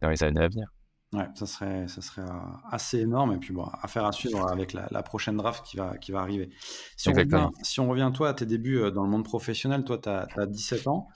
[0.00, 0.68] dans les années à venir.
[1.12, 2.22] Ouais, ça serait, ça serait
[2.70, 3.32] assez énorme.
[3.32, 6.50] Et puis, bon, affaire à suivre avec la, prochaine draft qui va, qui va arriver.
[6.96, 9.98] Si on, revient, si on, revient, toi, à tes débuts dans le monde professionnel, toi,
[9.98, 11.08] tu as, as, 17 ans.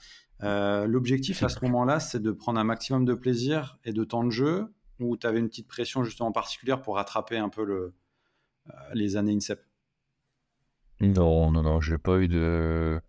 [0.43, 4.23] Euh, l'objectif à ce moment-là, c'est de prendre un maximum de plaisir et de temps
[4.23, 7.89] de jeu, ou tu avais une petite pression justement particulière pour rattraper un peu euh,
[8.93, 9.61] les années INSEP
[11.01, 12.99] Non, non, non, j'ai pas eu de.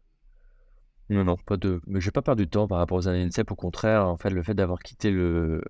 [1.11, 1.81] Non, non, pas de.
[1.87, 3.51] Mais j'ai pas perdu de temps par rapport aux années INSEP.
[3.51, 5.63] Au contraire, en fait, le fait d'avoir quitté le.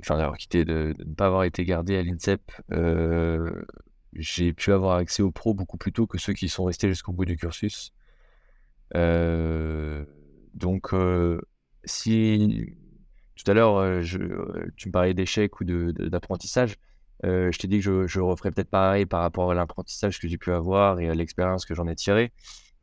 [0.00, 3.62] Enfin, d'avoir quitté, de, ne pas avoir été gardé à l'INSEP, euh,
[4.12, 7.12] j'ai pu avoir accès aux pros beaucoup plus tôt que ceux qui sont restés jusqu'au
[7.12, 7.92] bout du cursus.
[8.94, 10.04] Euh
[10.58, 11.40] donc, euh,
[11.84, 12.74] si
[13.36, 16.76] tout à l'heure, euh, euh, tu me parlais d'échec ou d'apprentissage,
[17.22, 20.52] je t'ai dit que je, referais peut-être pareil par rapport à l'apprentissage que j'ai pu
[20.52, 22.32] avoir et à l'expérience que j'en ai tirée.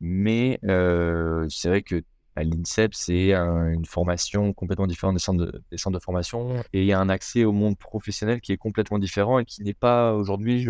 [0.00, 2.02] Mais c'est vrai que
[2.36, 6.86] l'INSEP, c'est une formation complètement différente des centres, de, des centres de formation et il
[6.86, 10.12] y a un accès au monde professionnel qui est complètement différent et qui n'est pas
[10.12, 10.66] aujourd'hui,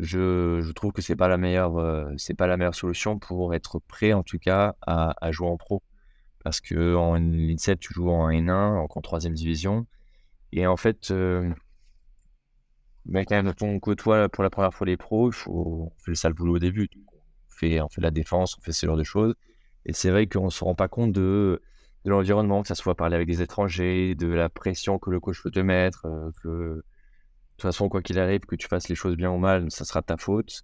[0.00, 3.78] je, trouve que c'est pas la meilleure, euh, c'est pas la meilleure solution pour être
[3.80, 5.82] prêt en tout cas à, jouer en pro.
[6.42, 9.86] Parce que en N7, tu joues en N1, en, en troisième division.
[10.52, 11.52] Et en fait, euh,
[13.04, 16.14] ben, quand on côtoie pour la première fois les pros, il faut, on fait le
[16.14, 16.88] sale boulot au début.
[16.96, 19.34] On fait, on fait la défense, on fait ce genre de choses.
[19.86, 21.60] Et c'est vrai qu'on se rend pas compte de,
[22.04, 25.42] de l'environnement, que ça soit parler avec des étrangers, de la pression que le coach
[25.42, 26.82] peut te mettre, euh, que
[27.60, 30.02] toute façon, quoi qu'il arrive, que tu fasses les choses bien ou mal, ça sera
[30.02, 30.62] ta faute.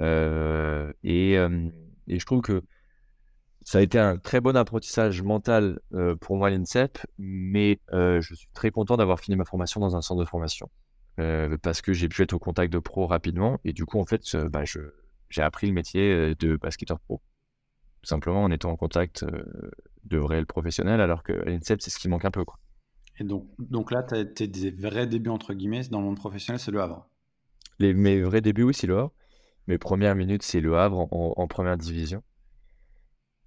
[0.00, 1.36] Euh, et,
[2.08, 2.62] je trouve que
[3.62, 8.34] ça a été un très bon apprentissage mental euh, pour moi, l'INSEP, mais euh, je
[8.34, 10.70] suis très content d'avoir fini ma formation dans un centre de formation.
[11.62, 14.36] parce que j'ai pu être au contact de pro rapidement, et du coup, en fait,
[14.36, 17.20] bah, j'ai appris le métier de basketteur pro.
[18.02, 19.26] Tout simplement en étant en contact
[20.04, 22.44] de réels professionnels, alors que l'INSEP, c'est ce qui manque un peu.
[23.24, 26.70] Donc là, tu as été des vrais débuts, entre guillemets, dans le monde professionnel, c'est
[26.70, 27.06] le Havre.
[27.78, 29.12] Les, mes vrais débuts, oui, c'est le Havre.
[29.66, 32.22] Mes premières minutes, c'est le Havre en, première division.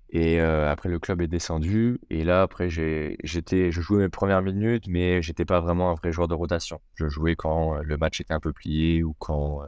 [0.09, 1.99] Et euh, après, le club est descendu.
[2.09, 6.11] Et là, après, j'étais, je jouais mes premières minutes, mais j'étais pas vraiment un vrai
[6.11, 6.79] joueur de rotation.
[6.93, 9.67] Je jouais quand euh, le match était un peu plié ou quand euh,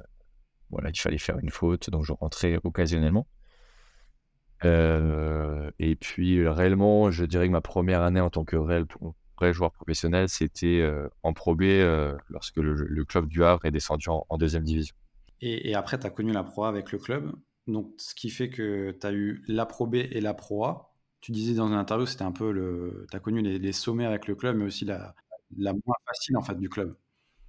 [0.70, 1.89] voilà, il fallait faire une faute.
[1.89, 3.28] Donc, je rentrais occasionnellement.
[4.63, 8.86] et puis, réellement, je dirais que ma première année en tant que réel
[9.38, 13.71] vrai joueur professionnel, c'était euh, en Pro B euh, lorsque le, club du Havre est
[13.71, 14.95] descendu en, deuxième division.
[15.41, 17.32] Et, après, tu as connu la Pro A avec le club.
[17.67, 20.91] Donc, ce qui fait que tu as eu la Pro B et la Pro A.
[21.21, 23.08] Tu disais dans une interview, c'était un peu le.
[23.10, 25.15] Tu as connu les, sommets avec le club, mais aussi la,
[25.58, 26.95] la moins facile en fait du club.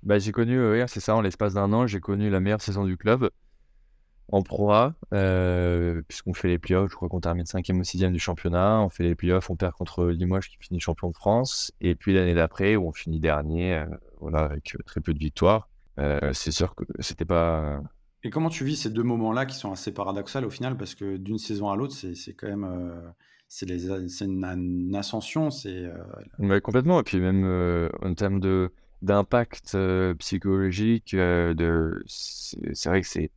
[0.02, 2.84] Bah, j'ai connu, oui, c'est ça, en l'espace d'un an, j'ai connu la meilleure saison
[2.84, 3.30] du club
[4.28, 8.10] en Pro A, euh, puisqu'on fait les playoffs, je crois qu'on termine 5e ou 6e
[8.10, 8.80] du championnat.
[8.80, 11.72] On fait les playoffs, on perd contre Limoges qui finit champion de France.
[11.80, 13.86] Et puis l'année d'après, où on finit dernier, euh,
[14.20, 15.68] voilà, avec très peu de victoires.
[15.98, 17.80] Euh, c'est sûr que c'était pas.
[18.24, 20.76] Et comment tu vis ces deux moments-là qui sont assez paradoxaux au final?
[20.76, 23.12] Parce que d'une saison à l'autre, c'est quand même.
[23.48, 23.66] c'est
[24.20, 25.50] une, ascension.
[25.50, 25.88] C'est
[26.62, 27.00] complètement.
[27.00, 29.78] Et puis même en termes de d'impact
[30.18, 33.30] psychologique, de c'est vrai que c'est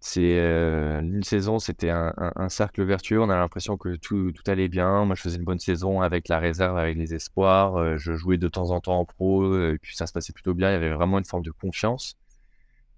[0.00, 3.20] c'est une saison, c'était un, cercle vertueux.
[3.20, 5.04] On a l'impression que tout, tout, allait bien.
[5.04, 7.98] Moi, je faisais une bonne saison avec la réserve, avec les espoirs.
[7.98, 10.70] je jouais de temps en temps en pro, et puis ça se passait plutôt bien.
[10.70, 12.16] Il y avait vraiment une forme de confiance.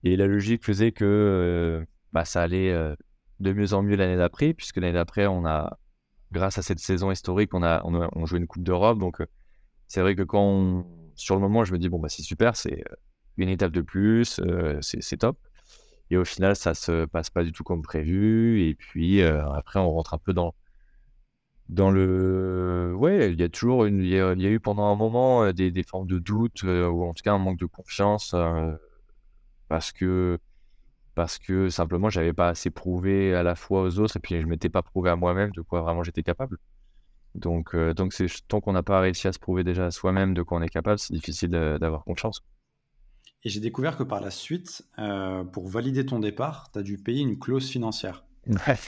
[0.04, 2.72] Et la logique faisait que bah, ça allait
[3.40, 5.76] de mieux en mieux l'année d'après, puisque l'année d'après, on a,
[6.30, 9.00] grâce à cette saison historique, on a, on, joué une Coupe d'Europe.
[9.00, 9.20] Donc,
[9.88, 10.86] c'est vrai que quand
[11.16, 12.84] sur le moment, je me dis, bon, bah, c'est super, c'est
[13.36, 14.40] une étape de plus,
[14.80, 15.36] c'est top.
[16.12, 18.62] Et au final, ça se passe pas du tout comme prévu.
[18.68, 20.54] Et puis après, on rentre un peu dans
[21.68, 25.52] dans le ouais il y a toujours une il y a, eu pendant un moment
[25.52, 28.34] des, des formes de doute ou en tout cas un manque de confiance
[29.68, 30.38] parce que
[31.14, 34.46] parce que simplement j'avais pas assez prouvé à la fois aux autres et puis je
[34.46, 36.58] m'étais pas prouvé à moi-même de quoi vraiment j'étais capable
[37.34, 40.42] donc donc c'est tant qu'on n'a pas réussi à se prouver déjà à soi-même de
[40.42, 42.42] quoi on est capable c'est difficile d'avoir confiance
[43.44, 46.98] et j'ai découvert que par la suite, euh, pour valider ton départ, tu as dû
[46.98, 48.24] payer une clause financière.
[48.46, 48.78] Ouais.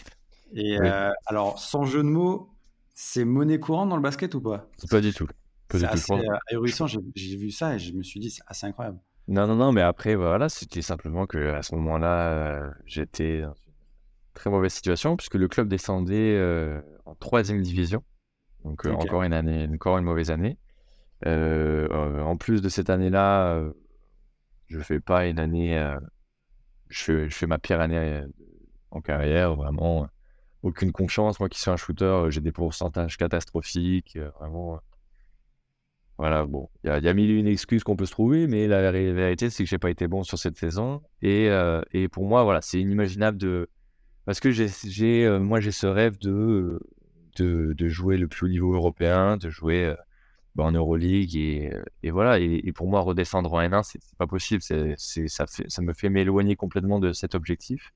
[0.53, 2.55] Et euh, alors, sans jeu de mots,
[2.95, 4.69] c'est monnaie courante dans le basket ou pas?
[4.89, 5.27] Pas du tout.
[5.71, 6.87] C'est assez euh, ahurissant.
[6.87, 8.99] J'ai vu ça et je me suis dit, c'est assez incroyable.
[9.27, 13.73] Non, non, non, mais après, voilà, c'était simplement que à ce moment-là, j'étais dans une
[14.35, 16.39] très mauvaise situation puisque le club descendait
[17.07, 18.05] en troisième division.
[18.65, 20.59] Donc, encore une année, encore une mauvaise année.
[21.27, 23.65] en plus de cette année-là,
[24.75, 25.79] je fais pas une année.
[25.79, 25.99] Euh,
[26.89, 28.27] je, fais, ma pire année euh,
[28.91, 30.09] en carrière, vraiment.
[30.63, 31.41] aucune confiance.
[31.41, 34.19] Moi qui suis un shooter, euh, j'ai des pourcentages catastrophiques.
[34.39, 34.81] vraiment.
[36.17, 38.93] Voilà, bon, il y, a, mille et une excuses qu'on peut se trouver, mais la,
[38.93, 41.03] vérité, c'est que j'ai pas été bon sur cette saison.
[41.23, 41.49] Et,
[42.13, 43.69] pour moi, voilà, c'est inimaginable de.
[44.25, 46.81] Parce que j'ai, moi, j'ai ce rêve de,
[47.37, 49.93] de, jouer le plus haut niveau européen, de jouer
[50.63, 52.39] en Euroleague et, et voilà.
[52.39, 54.63] Et, pour moi, redescendre en N1, c'est pas possible.
[54.63, 57.93] Ça, me fait m'éloigner complètement de cet objectif.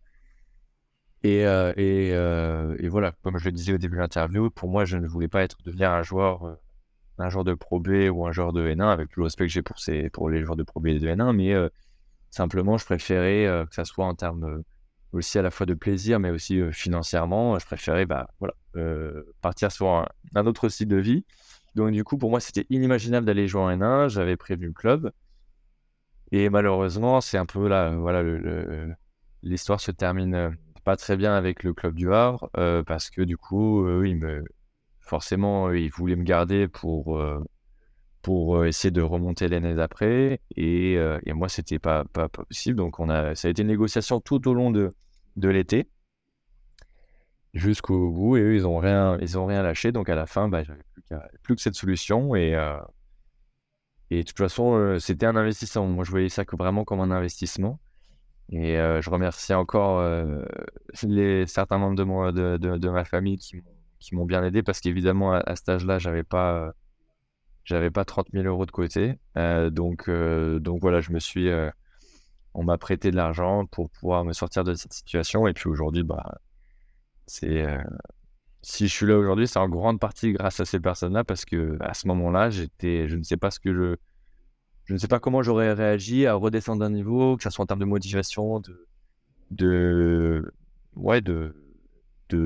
[1.25, 4.85] Et, euh, euh, et, voilà, comme je le disais au début de l'interview, pour moi,
[4.85, 6.55] je ne voulais pas être devenir un joueur, euh,
[7.18, 9.53] un joueur de Pro B ou un joueur de N1 avec tout le respect que
[9.53, 9.77] j'ai pour,
[10.12, 11.55] pour les joueurs de Pro B et de N1, mais
[12.31, 14.62] simplement, je préférais que ça soit en termes
[15.12, 18.29] aussi à la fois de plaisir, mais aussi financièrement, je préférais bah,
[19.40, 21.25] partir sur un, autre style de vie
[21.79, 24.09] donc, du coup, pour moi, c'était inimaginable d'aller jouer en N1.
[24.09, 25.12] J'avais prévu le club.
[26.33, 28.23] Et malheureusement, c'est un peu là, voilà,
[29.45, 30.51] l'histoire se termine euh,
[30.85, 34.45] pas très bien avec le club du Havre euh, parce que du coup, il me,
[35.01, 37.38] forcément, ils voulaient me garder pour, euh,
[38.23, 40.41] pour essayer de remonter l'année d'après.
[40.57, 42.77] Et, et, moi, c'était pas, pas, pas, possible.
[42.77, 44.93] Donc, on a, ça a été une négociation tout au long de
[45.49, 45.88] l'été
[47.59, 49.92] jusqu'au bout et eux ils ont rien rien lâché.
[49.92, 52.79] Donc à la fin bah, j'avais plus, plus, que cette solution et euh,
[54.11, 55.87] et de toute façon euh, c'était un investissement.
[55.87, 57.79] Moi je voyais ça que vraiment comme un investissement
[58.51, 60.03] et euh, je remercie encore
[61.03, 63.62] les certains membres de, moi, de, de, ma famille qui,
[63.99, 66.73] qui m'ont bien aidé parce qu'évidemment à, cet âge-là j'avais pas
[67.64, 69.18] j'avais pas 30 000 euros de côté.
[69.37, 71.51] Donc donc voilà je me suis
[72.55, 76.03] on m'a prêté de l'argent pour pouvoir me sortir de cette situation et puis aujourd'hui
[76.03, 76.38] bah
[77.29, 77.79] c'est euh,
[78.62, 81.77] si je suis là aujourd'hui, c'est en grande partie grâce à ces personnes-là parce que
[81.81, 83.73] à ce moment-là, j'étais, je ne sais pas ce que
[84.87, 87.67] je, ne sais pas comment j'aurais réagi à redescendre d'un niveau, que ce soit en
[87.67, 88.87] termes de motivation, de,
[89.51, 90.53] de,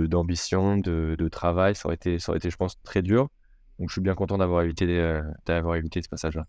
[0.06, 1.74] d'ambition, de, de, travail.
[1.74, 3.28] Ça aurait été, ça aurait été, je pense, très dur.
[3.78, 6.46] Donc, je suis bien content d'avoir évité, euh, d'avoir évité ce passage-là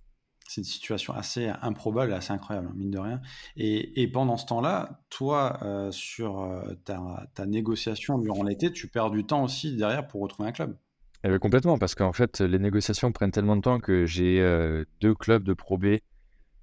[0.54, 3.22] c'est une situation assez improbable, assez incroyable, hein, mine de rien.
[3.58, 9.26] Et, pendant ce temps-là, toi, euh, sur euh, ta, négociation durant l'été, tu perds du
[9.26, 10.78] temps aussi derrière pour retrouver un club.
[11.24, 14.86] Eh ben, complètement, parce qu'en fait, les négociations prennent tellement de temps que j'ai euh,
[15.02, 15.98] deux clubs de Pro B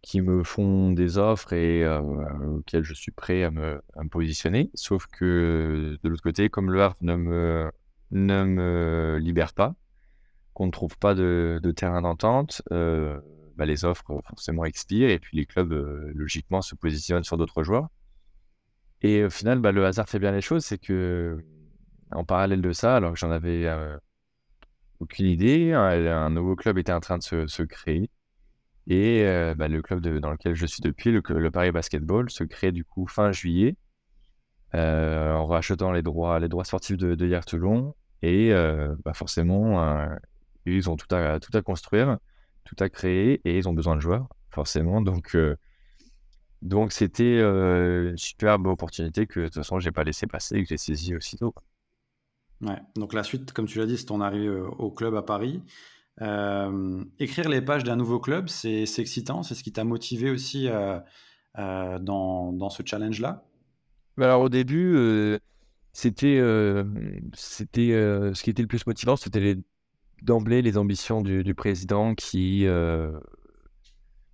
[0.03, 4.70] qui me font des offres et auxquels je suis prêt à me, positionner.
[4.72, 7.70] Sauf que de l'autre côté, comme le Havre ne me,
[8.11, 9.74] ne me libère pas,
[10.55, 12.62] qu'on ne trouve pas de terrain d'entente,
[13.61, 17.37] bah, les offres euh, forcément expirent et puis les clubs euh, logiquement se positionnent sur
[17.37, 17.88] d'autres joueurs.
[19.03, 21.44] Et au final, bah, le hasard fait bien les choses, c'est que
[22.11, 23.99] en parallèle de ça, alors que j'en avais euh,
[24.99, 28.11] aucune idée, un, nouveau club était en train de se, créer.
[28.87, 29.25] Et
[29.57, 33.07] bah, le club dans lequel je suis depuis, le, Paris Basketball, se crée du coup
[33.07, 33.77] fin juillet,
[34.75, 37.94] en rachetant les droits, les droits sportifs de, de Toulon.
[38.23, 38.53] Et
[39.14, 40.09] forcément,
[40.66, 42.18] ils ont tout à, tout à construire
[42.64, 45.01] tout à créer et ils ont besoin de joueurs, forcément.
[45.01, 45.57] Donc, euh,
[46.62, 50.62] donc c'était euh, une superbe opportunité que de toute façon, j'ai pas laissé passer et
[50.62, 51.55] que j'ai saisi aussitôt.
[52.61, 52.79] Ouais.
[52.96, 55.62] Donc la suite, comme tu l'as dit, c'est ton arrivée au club à Paris.
[56.23, 60.68] Euh, écrire les pages d'un nouveau club, c'est excitant, c'est ce qui t'a motivé aussi
[60.68, 60.99] euh,
[61.59, 63.44] euh, dans, dans, ce challenge-là?
[64.18, 65.38] Bah Alors au début,
[65.92, 66.42] c'était
[67.35, 69.57] c'était ce qui était le plus motivant, c'était
[70.23, 72.67] d'emblée les ambitions du, président qui,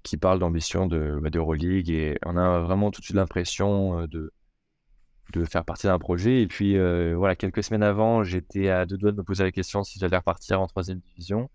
[0.03, 4.33] qui parle d'ambition de, bah, d'Euroleague et on a vraiment tout de suite l'impression de,
[5.33, 6.43] de faire partie d'un projet.
[6.43, 6.79] Et puis
[7.15, 10.17] voilà, quelques semaines avant, j'étais à deux doigts de me poser la question si j'allais
[10.17, 11.51] repartir en troisième division.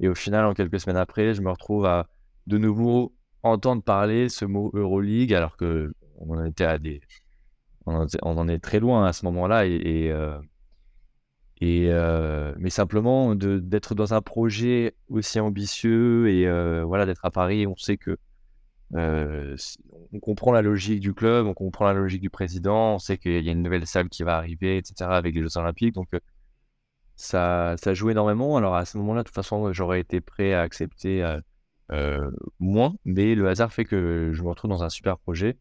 [0.00, 2.08] Et au final, en quelques semaines après, je me retrouve à
[2.46, 7.00] de nouveau entendre parler ce mot Euroleague, alors que on en était à des,
[7.86, 9.66] on en, est très loin à ce moment-là.
[9.66, 10.38] Et, euh,
[11.64, 17.66] euh, mais simplement d'être dans un projet aussi ambitieux et euh, voilà d'être à Paris,
[17.66, 18.16] on sait que
[18.94, 23.42] on comprend la logique du club, on comprend la logique du président, on sait qu'il
[23.42, 25.10] y a une nouvelle salle qui va arriver, etc.
[25.12, 26.08] avec les Jeux Olympiques, donc
[27.16, 28.56] ça, ça joue énormément.
[28.56, 31.40] Alors à ce moment-là, de toute façon, j'aurais été prêt à accepter euh,
[31.92, 35.58] euh, moins, mais le hasard fait que je me retrouve dans un super projet.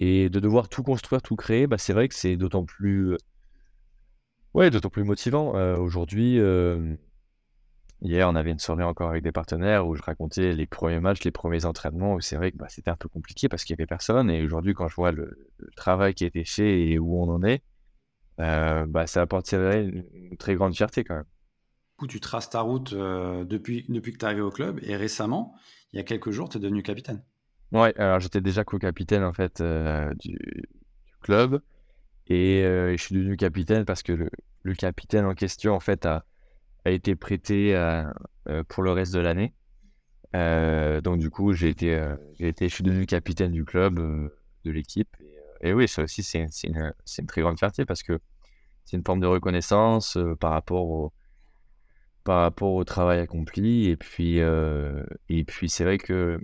[0.00, 3.16] Et de devoir tout construire, tout créer, bah, c'est vrai que c'est d'autant plus,
[4.54, 5.56] ouais, d'autant plus motivant.
[5.56, 6.38] Euh, aujourd'hui,
[8.02, 11.22] hier, on avait une soirée encore avec des partenaires où je racontais les premiers matchs,
[11.24, 13.80] les premiers entraînements, où c'est vrai que bah, c'était un peu compliqué parce qu'il n'y
[13.80, 14.30] avait personne.
[14.30, 17.28] Et aujourd'hui, quand je vois le, le, travail qui a été fait et où on
[17.28, 17.62] en est,
[18.40, 21.24] euh, bah, ça apporterait une, une, très grande fierté quand même.
[21.24, 24.80] Du coup, tu traces ta route euh, depuis, depuis que tu es arrivé au club
[24.82, 25.54] et récemment,
[25.92, 27.22] il y a quelques jours, tu es devenu capitaine.
[27.70, 30.62] Ouais, alors j'étais déjà co-capitaine en fait euh, du, du,
[31.22, 31.62] club
[32.32, 34.12] et je suis devenu capitaine parce que
[34.62, 36.24] le, capitaine en question a,
[36.84, 37.74] été prêté
[38.68, 39.54] pour le reste de l'année.
[40.32, 41.98] donc du coup, j'ai été,
[42.40, 43.98] je suis devenu capitaine du club,
[44.64, 45.16] de l'équipe.
[45.60, 46.92] Et, oui, ça aussi, c'est une,
[47.26, 48.18] très grande fierté parce que
[48.84, 51.12] c'est une forme de reconnaissance euh, par rapport au
[52.24, 56.40] par rapport au travail accompli et puis euh, et puis c'est vrai que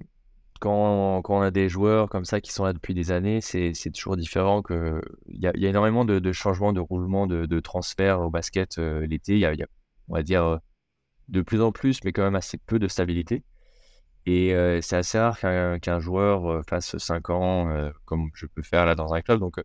[0.59, 4.17] quand, on a des joueurs comme ça qui sont là depuis des années c'est toujours
[4.17, 9.35] différent il y a, énormément de, changements de roulement de, transferts au basket euh, l'été.
[9.35, 9.55] Il y, a,
[10.09, 10.59] on va dire
[11.29, 13.45] de plus en plus mais quand même assez peu de stabilité.
[14.27, 18.85] Et euh, c'est assez rare qu'un qu joueur fasse 5 ans comme je peux faire
[18.87, 19.41] là dans un club.
[19.41, 19.61] Donc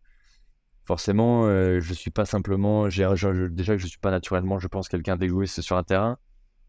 [0.85, 5.15] forcément, euh, je suis pas simplement, déjà que je suis pas naturellement, je pense, quelqu'un
[5.15, 6.17] d'égoïste sur un terrain.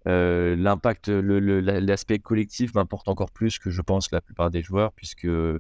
[0.07, 5.25] Euh, l'impact, l'aspect collectif m'importe encore plus que je pense la plupart des joueurs, puisque
[5.25, 5.59] euh,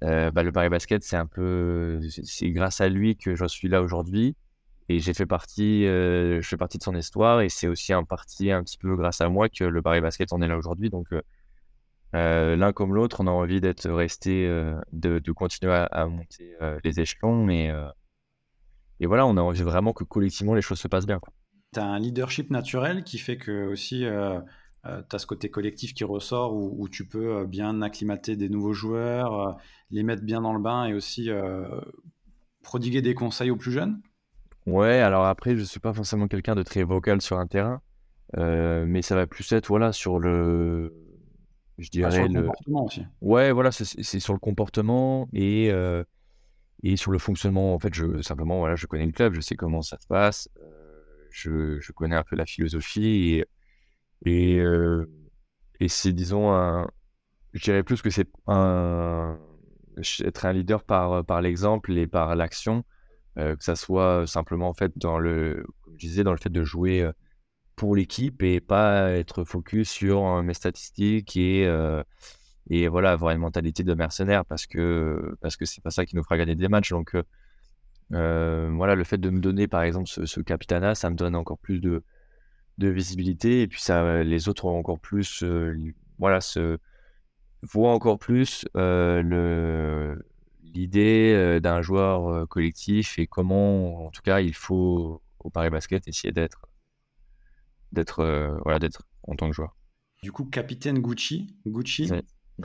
[0.00, 3.82] bah, le Paris Basket, c'est un peu, c'est grâce à lui que je suis là
[3.82, 4.36] aujourd'hui,
[4.88, 8.50] et j'ai fait partie, je fais partie de son histoire, et c'est aussi en partie
[8.50, 10.88] un petit peu grâce à moi que le Paris Basket en est là aujourd'hui.
[10.88, 11.08] Donc
[12.14, 16.54] euh, l'un comme l'autre, on a envie d'être resté, euh, de, continuer à, à monter
[16.62, 17.48] euh, les échelons.
[17.50, 17.72] Et,
[19.00, 21.20] et voilà, on a envie vraiment que collectivement les choses se passent bien.
[21.78, 26.04] Tu as un leadership naturel qui fait que aussi tu as ce côté collectif qui
[26.04, 29.56] ressort où, où tu peux bien acclimater des nouveaux joueurs,
[29.90, 31.28] les mettre bien dans le bain et aussi
[32.62, 34.00] prodiguer des conseils aux plus jeunes?
[34.66, 37.80] Ouais, alors après, je suis pas forcément quelqu'un de très vocal sur un terrain,
[38.36, 40.92] mais ça va plus être voilà, sur le
[41.78, 42.08] je dirais.
[42.08, 43.06] Ah, sur le, le, comportement aussi.
[43.20, 46.04] Ouais, voilà, c'est sur le comportement et, euh,
[46.82, 47.74] et sur le fonctionnement.
[47.74, 50.48] En fait, je, simplement, voilà, je connais le club, je sais comment ça se passe,
[50.60, 50.77] euh,
[51.30, 53.44] je, connais un peu la philosophie
[54.26, 55.06] euh,
[55.80, 56.90] et c'est, disons, un,
[57.52, 58.28] je dirais plus que c'est
[60.24, 62.84] être un leader par, l'exemple et par l'action,
[63.38, 66.50] euh, que ça soit simplement en fait dans le, comme je disais, dans le fait
[66.50, 67.08] de jouer
[67.78, 72.02] pour l'équipe et pas être focus sur euh, mes statistiques et, euh,
[72.68, 76.16] et voilà, avoir une mentalité de mercenaire parce que parce que c'est pas ça qui
[76.16, 76.90] nous fera gagner des matchs.
[76.90, 77.16] Donc
[78.12, 81.34] euh, voilà, le fait de me donner par exemple ce, ce capitana, ça me donne
[81.34, 82.02] encore plus de,
[82.78, 85.44] de visibilité et puis ça, les autres ont encore plus,
[86.18, 86.78] voilà, se
[87.62, 88.66] voient encore plus
[90.62, 96.32] l'idée d'un joueur collectif et comment, en tout cas, il faut au Paris Basket essayer
[96.32, 96.68] d'être
[97.92, 99.76] d'être euh, voilà d'être en tant que joueur.
[100.22, 102.10] Du coup, capitaine Gucci, Gucci.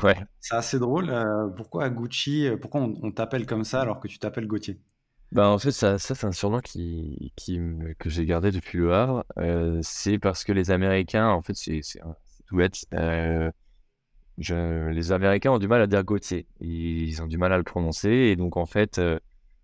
[0.02, 0.18] Ouais.
[0.40, 1.12] C'est assez drôle.
[1.12, 4.82] Euh, pourquoi Gucci euh, Pourquoi on, t'appelle comme ça alors que tu t'appelles Gauthier?
[5.34, 7.60] Bah en fait, ça, ça c'est un surnom qui, qui,
[7.98, 9.26] que j'ai gardé depuis le Havre.
[9.82, 11.82] c'est parce que les Américains, en fait, c'est
[12.46, 12.86] tout bête.
[14.40, 16.48] Je, les Américains ont du mal à dire Gauthier.
[16.60, 18.10] Ils ont du mal à le prononcer.
[18.10, 19.02] Et donc, en fait,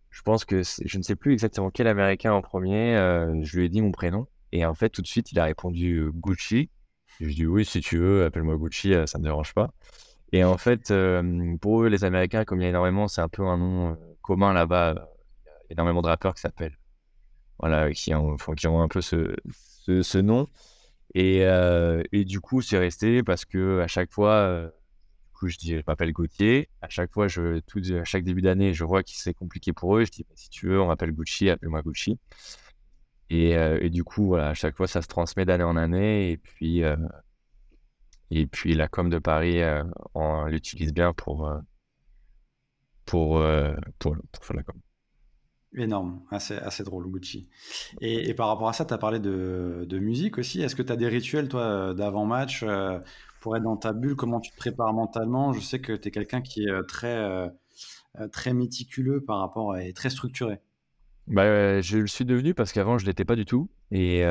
[0.10, 2.96] je pense que je ne sais plus exactement quel Américain en premier.
[3.44, 4.28] je lui ai dit mon prénom.
[4.52, 6.72] Et en fait, tout de suite, il a répondu Gucci.
[7.20, 9.72] Je lui ai dit oui, si tu veux, appelle-moi Gucci, ça me dérange pas.
[10.32, 10.92] Et en fait,
[11.62, 14.54] pour eux, les Américains, comme il y a énormément, c'est un peu un nom commun
[14.54, 15.10] là-bas.
[15.70, 16.78] Énormément de rappeurs qui s'appellent
[17.60, 18.38] voilà, qui ont,
[18.82, 19.36] un peu ce,
[19.86, 20.48] ce, nom.
[21.14, 21.40] Et,
[22.12, 24.72] et, du coup, c'est resté parce que à chaque fois,
[25.28, 26.70] du coup, je dis, je m'appelle Gauthier.
[26.82, 29.98] À chaque fois, je, tout, à chaque début d'année, je vois que c'est compliqué pour
[29.98, 30.06] eux.
[30.06, 32.18] Je dis, bah, si tu veux, on m'appelle Gucci, appelle-moi Gucci.
[33.30, 36.32] Et, et, du coup, à chaque fois, ça se transmet d'année en année.
[36.32, 36.82] Et puis,
[38.32, 39.60] et puis la com de Paris,
[40.14, 41.52] on l'utilise bien pour,
[43.06, 43.44] pour,
[44.00, 44.80] pour, pour faire la com.
[45.76, 47.48] Énorme, assez, assez drôle, Gucci.
[48.02, 50.62] Et, par rapport à ça, tu as parlé de, de musique aussi.
[50.62, 53.00] Est-ce que tu as des rituels, toi, d'avant-match euh,
[53.40, 54.16] pour être dans ta bulle?
[54.16, 55.54] Comment tu te prépares mentalement?
[55.54, 57.48] Je sais que tu es quelqu'un qui est euh, très, euh,
[58.32, 60.60] très méticuleux par rapport et très structuré.
[61.28, 63.70] Bah, je le suis devenu parce qu'avant, je ne l'étais pas du tout.
[63.92, 64.24] Et,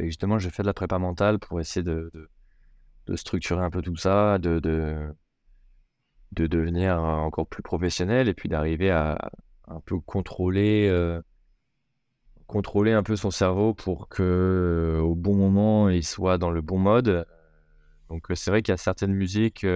[0.00, 2.30] justement, j'ai fait de la prépa mentale pour essayer de, de,
[3.06, 4.96] de, structurer un peu tout ça, de, de,
[6.32, 9.30] de devenir encore plus professionnel et puis d'arriver à
[9.68, 11.20] un peu contrôler, euh,
[12.46, 16.60] contrôler un peu son cerveau pour que euh, au bon moment il soit dans le
[16.60, 17.26] bon mode.
[18.08, 19.66] Donc euh, c'est vrai qu'il y a certaines musiques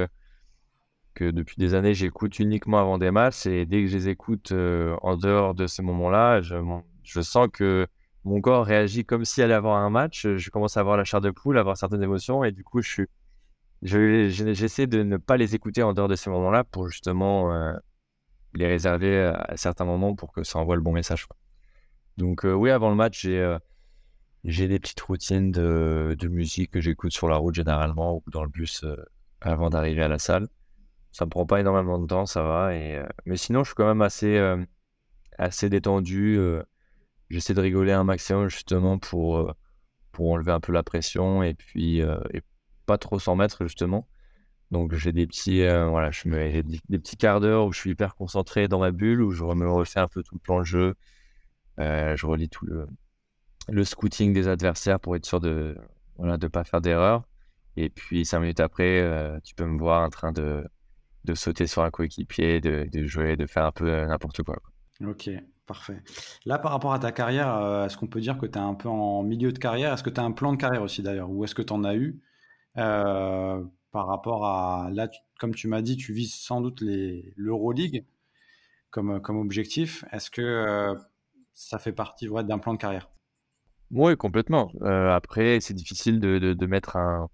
[1.14, 4.52] que depuis des années j'écoute uniquement avant des matchs et dès que je les écoute
[4.52, 6.54] en dehors de ce moment-là, je,
[7.02, 7.86] je, sens que
[8.24, 10.26] mon corps réagit comme si allait avoir un match.
[10.28, 12.80] Je commence à avoir la chair de poule, à avoir certaines émotions et du coup
[12.82, 13.06] je suis
[13.82, 17.50] j'essaie de ne pas les écouter en dehors de ces moments-là pour justement
[18.54, 21.26] les réserver à certains moments pour que ça envoie le bon message.
[22.16, 23.58] Donc euh, oui, avant le match, j'ai euh,
[24.44, 28.50] des petites routines de, de musique que j'écoute sur la route généralement ou dans le
[28.50, 28.96] bus euh,
[29.40, 30.48] avant d'arriver à la salle.
[31.12, 32.74] Ça me prend pas énormément de temps, ça va.
[32.74, 34.38] Et, mais sinon, je suis quand même assez,
[35.38, 36.38] assez détendu.
[37.30, 39.52] J'essaie de rigoler un maximum justement pour,
[40.12, 42.42] pour enlever un peu la pression et puis et
[42.86, 44.06] pas trop s'en mettre justement.
[44.70, 48.14] Donc j'ai des petits, euh, voilà, je des, petits quarts d'heure où je suis hyper
[48.14, 50.94] concentré dans ma bulle, où je me refais un peu tout le plan de jeu.
[51.80, 52.86] Euh, je relis tout le,
[53.68, 55.76] le scouting des adversaires pour être sûr de
[56.16, 57.24] voilà de pas faire d'erreur.
[57.76, 60.64] Et puis cinq minutes après, euh, tu peux me voir en train de,
[61.24, 64.56] de sauter sur un coéquipier, de, de, jouer, de faire un peu n'importe quoi,
[65.04, 65.30] Ok,
[65.66, 66.02] parfait.
[66.44, 68.88] Là, par rapport à ta carrière, est-ce qu'on peut dire que tu es un peu
[68.88, 69.92] en milieu de carrière?
[69.94, 71.30] Est-ce que tu as un plan de carrière aussi d'ailleurs?
[71.30, 72.20] Ou est-ce que tu en as eu?
[73.92, 78.04] Par rapport à là, comme tu m'as dit, tu vises sans doute l'Euroleague
[78.90, 80.04] comme, comme objectif.
[80.12, 80.94] Est-ce que euh,
[81.54, 83.10] ça fait partie d'un plan de carrière?
[83.90, 84.70] Oui, complètement.
[84.82, 87.28] Euh, après, c'est difficile de, de, mettre un.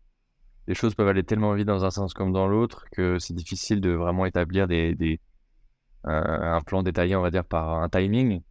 [0.66, 3.80] Les choses peuvent aller tellement vite dans un sens comme dans l'autre que c'est difficile
[3.80, 5.20] de vraiment établir des, des
[6.04, 8.42] un, plan détaillé, on va dire, par un timing.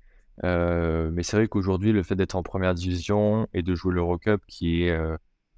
[0.43, 4.41] Euh, mais c'est vrai qu'aujourd'hui, le fait d'être en première division et de jouer l'Eurocup,
[4.47, 4.97] qui est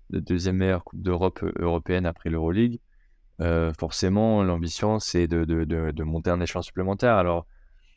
[0.09, 2.79] deuxième meilleure Coupe d'Europe euh, européenne après l'Euroleague,
[3.41, 7.15] euh, forcément, l'ambition, c'est de, de, de, monter un échelon supplémentaire.
[7.15, 7.45] Alors,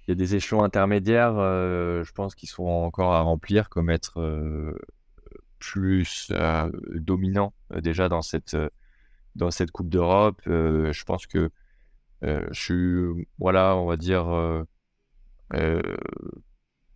[0.07, 3.91] il y a des échelons intermédiaires, euh, je pense, qui sont encore à remplir, comme
[3.91, 4.75] être
[5.59, 6.33] plus
[6.95, 8.57] dominant déjà dans cette,
[9.37, 10.41] dans cette Coupe d'Europe.
[10.47, 11.51] je pense que
[12.23, 14.27] je suis, voilà, on va dire,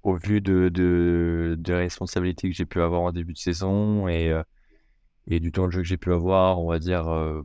[0.03, 4.35] au vu de, de, responsabilités que j'ai pu avoir en début de saison et
[5.27, 7.43] et du temps de jeu que j'ai pu avoir, on va dire, euh,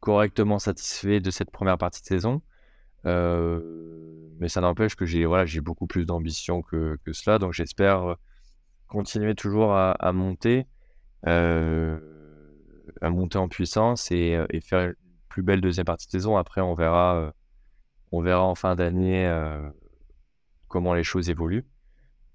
[0.00, 2.42] correctement satisfait de cette première partie de saison.
[3.06, 3.60] Euh,
[4.40, 8.02] mais ça n'empêche que j'ai voilà, j'ai beaucoup plus d'ambition que, que, cela, donc j'espère
[8.02, 8.14] euh,
[8.88, 10.66] continuer toujours à, monter,
[11.24, 11.98] à
[13.02, 14.94] monter en puissance et, et, faire une
[15.28, 16.36] plus belle deuxième partie de saison.
[16.36, 17.32] Après, on verra,
[18.12, 19.28] on verra en fin d'année
[20.68, 21.66] comment les choses évoluent.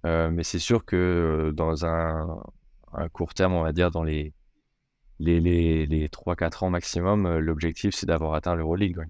[0.03, 2.41] mais c'est sûr que dans un,
[2.93, 4.33] à court terme, on va dire dans les,
[5.21, 8.97] les, les, les 3-4 ans maximum, euh, l'objectif c'est d'avoir atteint l'Euroleague.
[8.97, 9.05] Ouais.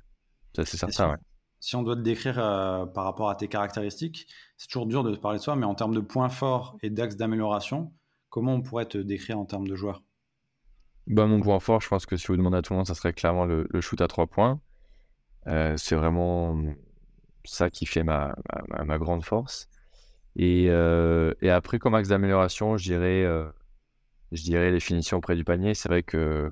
[0.55, 1.17] Ça, c'est certain.
[1.59, 4.27] Si, on doit te décrire euh, par rapport à tes caractéristiques,
[4.57, 6.89] c'est toujours dur de te parler de soi, mais en termes de points forts et
[6.89, 7.93] d'axes d'amélioration,
[8.29, 10.03] comment on pourrait te décrire en termes de joueur
[11.07, 12.95] bah, Mon point fort, je pense que si vous demandez à tout le monde, ça
[12.95, 14.59] serait clairement le, shoot à 3 points.
[15.47, 16.61] Euh, c'est vraiment
[17.45, 18.35] ça qui fait ma,
[18.67, 19.69] ma, ma grande force.
[20.35, 23.25] Et, et, après, comme axe d'amélioration, je dirais
[24.31, 25.73] je dirais, les finitions auprès du panier.
[25.73, 26.51] C'est vrai que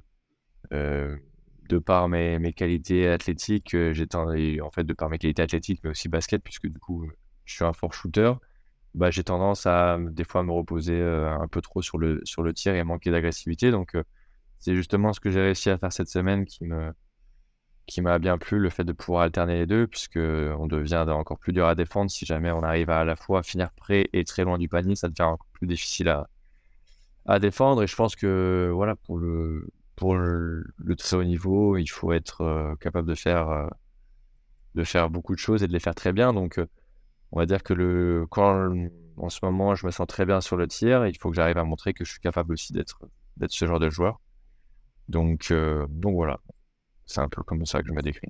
[0.73, 1.17] euh,
[1.69, 4.07] de par mes, mes qualités athlétiques, euh, j'ai
[4.61, 7.09] en fait de par mes qualités athlétiques, mais aussi basket, puisque du coup
[7.45, 8.33] je suis un fort shooter,
[8.95, 12.43] bah, j'ai tendance à des fois me reposer euh, un peu trop sur le, sur
[12.43, 13.71] le tir et à manquer d'agressivité.
[13.71, 13.95] Donc
[14.59, 16.93] c'est justement ce que j'ai réussi à faire cette semaine qui me
[17.87, 21.39] qui m'a bien plu, le fait de pouvoir alterner les deux, puisque on devient encore
[21.39, 24.23] plus dur à défendre si jamais on arrive à à la fois finir près et
[24.25, 26.29] très loin du panier, ça devient encore plus difficile à,
[27.29, 27.83] à défendre.
[27.83, 30.65] Et je pense que voilà, pour le, pour le,
[30.97, 33.67] très haut niveau, il faut être euh, capable de faire, euh,
[34.75, 36.33] de faire beaucoup de choses et de les faire très bien.
[36.33, 36.65] Donc, euh,
[37.31, 38.73] on va dire que le, quand
[39.17, 41.05] en ce moment, je me sens très bien sur le tir.
[41.05, 42.99] il faut que j'arrive à montrer que je suis capable aussi d'être
[43.37, 44.19] d'être ce genre de joueur.
[45.07, 45.53] Donc,
[45.89, 46.39] donc voilà,
[47.05, 48.27] c'est un peu comme ça que je me décris.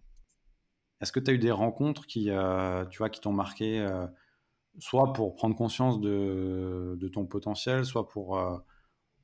[1.01, 2.29] Est-ce que tu as eu des rencontres qui,
[2.91, 3.87] tu vois, qui t'ont marqué,
[4.77, 8.37] soit pour prendre conscience de, de, ton potentiel, soit pour,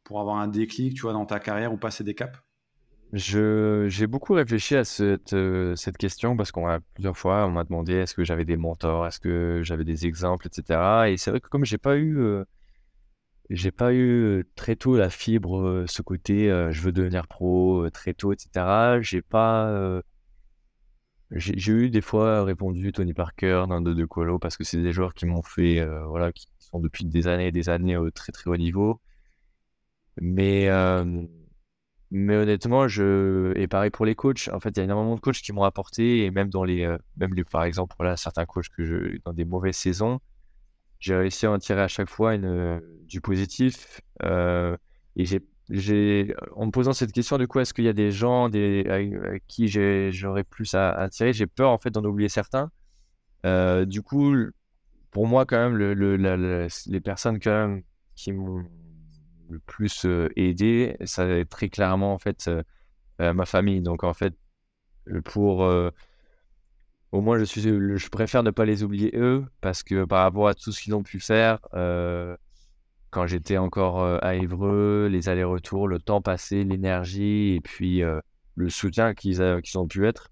[0.06, 2.40] pour avoir un déclic, tu vois, dans ta carrière ou passer des caps?
[3.14, 7.64] J'ai beaucoup réfléchi à cette, euh, cette question parce qu'on a plusieurs fois, on m'a
[7.64, 11.10] demandé est-ce que j'avais des mentors, est-ce que j'avais des exemples, etc.
[11.10, 12.44] Et c'est vrai que comme j'ai pas eu, euh,
[13.50, 18.14] j'ai pas eu euh, très tôt la fibre, ce côté je veux devenir pro très
[18.14, 19.02] tôt, etc.
[19.02, 20.02] J'ai pas,
[21.32, 25.14] j'ai eu des fois répondu Tony Parker, Nando De Colo parce que c'est des joueurs
[25.14, 28.50] qui m'ont fait, voilà, qui sont depuis des années et des années au très très
[28.50, 29.00] haut niveau.
[30.18, 30.70] Mais
[32.12, 34.50] mais honnêtement, je et pareil pour les coachs.
[34.54, 36.88] En fait, il y a énormément de coachs qui m'ont apporté et même dans les,
[37.18, 40.20] même les, par exemple, voilà, certains coachs que je, dans des mauvaises saisons,
[41.00, 44.02] j'ai réussi à en tirer à chaque fois une, du positif.
[44.24, 48.12] Et j'ai, j'ai, en me posant cette question, du coup, est-ce qu'il y a des
[48.12, 52.30] gens des, à, qui j'aurais plus à, à, tirer J'ai peur en fait d'en oublier
[52.30, 52.72] certains.
[53.44, 54.36] du coup,
[55.12, 57.84] pour moi, quand même, le, le, les personnes quand même
[58.16, 58.64] qui m'ont
[59.50, 62.50] le plus aidé, ça être très clairement en fait
[63.20, 63.82] ma famille.
[63.82, 64.34] Donc en fait,
[65.24, 65.60] pour
[67.12, 70.48] au moins je suis, je préfère ne pas les oublier eux parce que par rapport
[70.48, 71.60] à tout ce qu'ils ont pu faire
[73.12, 78.02] quand j'étais encore à Évreux, les allers-retours, le temps passé, l'énergie et puis
[78.56, 80.30] le soutien qu'ils ont pu être,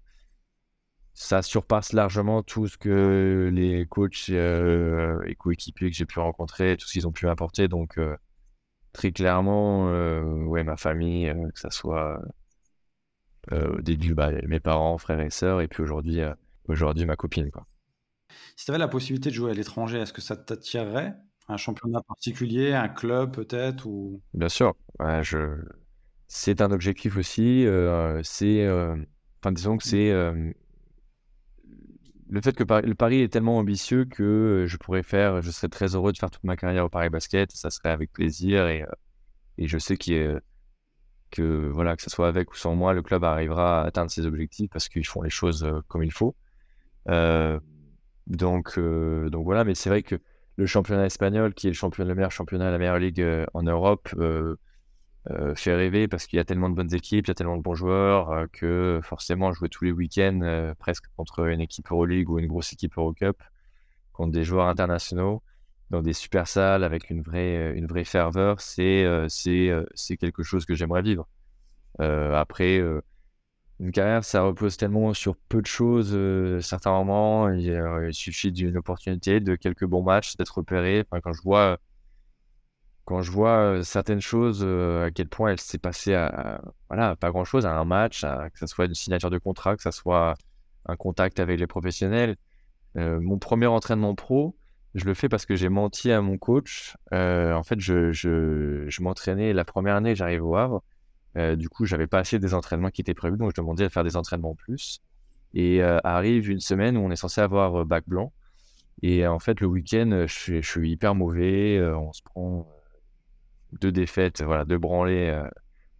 [1.14, 6.86] ça surpasse largement tout ce que les coachs et coéquipiers que j'ai pu rencontrer, tout
[6.86, 7.68] ce qu'ils ont pu apporter.
[7.68, 7.98] Donc
[8.94, 12.22] très clairement, euh, ouais, ma famille, euh, que ça soit
[13.52, 16.20] euh, au début bah, mes parents, frères et sœurs, et puis aujourd'hui,
[16.68, 17.50] aujourd'hui ma copine.
[17.50, 17.66] Quoi.
[18.56, 21.14] Si tu avais la possibilité de jouer à l'étranger, est-ce que ça t'attirerait?
[21.48, 24.22] Un championnat particulier, un club peut-être ou...
[24.32, 24.74] Bien sûr,
[25.20, 25.58] je...
[26.26, 27.66] c'est un objectif aussi.
[28.22, 28.66] c'est,
[29.42, 30.54] enfin, disons que c'est
[32.28, 35.68] le fait que le Paris est tellement ambitieux que euh, je pourrais faire, je serais
[35.68, 38.82] très heureux de faire toute ma carrière au Paris Basket, ça serait avec plaisir et,
[38.82, 38.86] euh,
[39.58, 40.40] et je sais que
[41.36, 44.70] voilà que ce soit avec ou sans moi, le club arrivera à atteindre ses objectifs
[44.70, 46.36] parce qu'ils font les choses euh, comme il faut.
[48.26, 50.16] donc donc voilà, mais c'est vrai que
[50.56, 54.08] le championnat espagnol, qui est le championnat, le meilleur championnat, la meilleure ligue en Europe,
[55.54, 57.62] fait rêver parce qu'il y a tellement de bonnes équipes, il y a tellement de
[57.62, 62.28] bons joueurs euh, que forcément jouer tous les week-ends euh, presque contre une équipe Euroleague
[62.28, 63.42] ou une grosse équipe Eurocup,
[64.12, 65.42] contre des joueurs internationaux
[65.90, 70.74] dans des super salles avec une vraie, une vraie ferveur, c'est c'est quelque chose que
[70.74, 71.28] j'aimerais vivre.
[71.98, 72.80] après,
[73.80, 76.16] une carrière, ça repose tellement sur peu de choses.
[76.62, 81.04] certains moments, il, suffit d'une opportunité, de quelques bons matchs, d'être repéré.
[81.22, 81.78] Quand je vois
[83.04, 87.44] quand je vois certaines choses, à quel point elle s'est passée à, voilà, pas grand
[87.44, 90.34] chose, à un match, que ce soit une signature de contrat, que ce soit
[90.86, 92.36] un contact avec les professionnels.
[92.96, 94.56] mon premier entraînement pro,
[94.94, 96.96] je le fais parce que j'ai menti à mon coach.
[97.12, 100.82] en fait, je, je, je m'entraînais la première année, j'arrive au Havre.
[101.56, 104.04] du coup, j'avais pas assez des entraînements qui étaient prévus, donc je demandais à faire
[104.04, 105.02] des entraînements en plus.
[105.52, 108.32] Et arrive une semaine où on est censé avoir bac blanc.
[109.02, 111.82] Et en fait, le week-end, je, je, suis hyper mauvais.
[111.82, 112.66] on se prend
[113.80, 115.28] deux défaites, voilà, deux branlées.
[115.28, 115.48] Euh,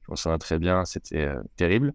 [0.02, 1.92] je m'en souviens très bien, c'était euh, terrible.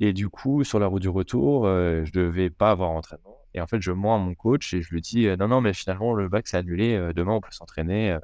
[0.00, 3.38] Et du coup, sur la route du retour, euh, je devais pas avoir entraînement.
[3.54, 5.72] Et en fait, je mens à mon coach et je lui dis non, non, mais
[5.72, 7.12] finalement, le bac s'est annulé.
[7.14, 8.18] demain, on peut s'entraîner.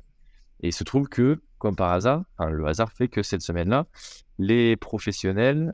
[0.61, 3.86] Et il se trouve que, comme par hasard, le hasard fait que cette semaine-là,
[4.38, 5.72] les professionnels,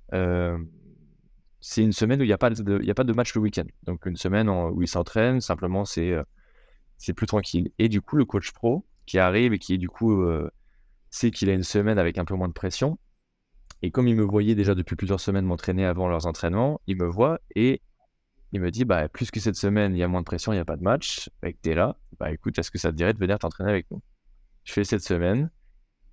[1.60, 3.64] c'est une semaine où il n'y a, pas de, a pas de match le week-end.
[3.84, 6.14] Donc, une semaine où ils s'entraînent, simplement, c'est
[7.16, 7.70] plus tranquille.
[7.78, 10.22] Et du coup, le coach pro qui arrive et qui est du coup
[11.16, 12.98] c'est qu'il a une semaine avec un peu moins de pression.
[13.80, 17.06] Et comme il me voyait déjà depuis plusieurs semaines m'entraîner avant leurs entraînements, il me
[17.06, 17.80] voit et
[18.52, 20.56] il me dit bah, plus que cette semaine, il y a moins de pression, il
[20.56, 23.14] n'y a pas de match, et que là, bah écoute, est-ce que ça te dirait
[23.14, 24.02] de venir t'entraîner avec nous?
[24.64, 25.50] Je fais cette semaine,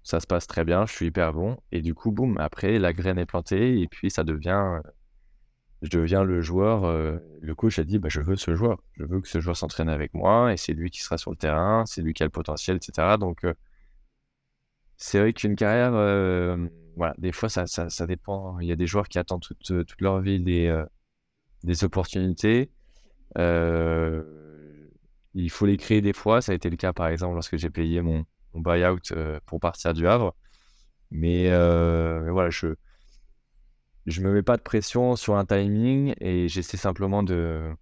[0.03, 2.93] ça se passe très bien, je suis hyper bon, et du coup, boum, après, la
[2.93, 4.79] graine est plantée, et puis ça devient.
[5.81, 6.85] Je deviens le joueur.
[6.85, 8.81] Euh, le coach a dit bah, Je veux ce joueur.
[8.93, 11.37] Je veux que ce joueur s'entraîne avec moi, et c'est lui qui sera sur le
[11.37, 13.17] terrain, c'est lui qui a le potentiel, etc.
[13.19, 13.53] Donc, euh,
[15.05, 16.55] c'est vrai qu'une carrière, euh,
[16.95, 18.57] voilà, des fois, ça, ça, dépend.
[18.61, 20.85] Il y a des joueurs qui attendent toute, euh, toute leur vie des, euh,
[21.63, 22.71] des opportunités.
[23.35, 24.23] il
[25.49, 26.41] faut les créer des fois.
[26.41, 28.23] Ça a été le cas, par exemple, lorsque j'ai payé mon,
[28.55, 29.13] buyout
[29.45, 30.33] pour partir du Havre.
[31.11, 32.75] Mais, voilà, je
[34.05, 37.73] je me mets pas de pression sur un timing et j'essaie simplement de,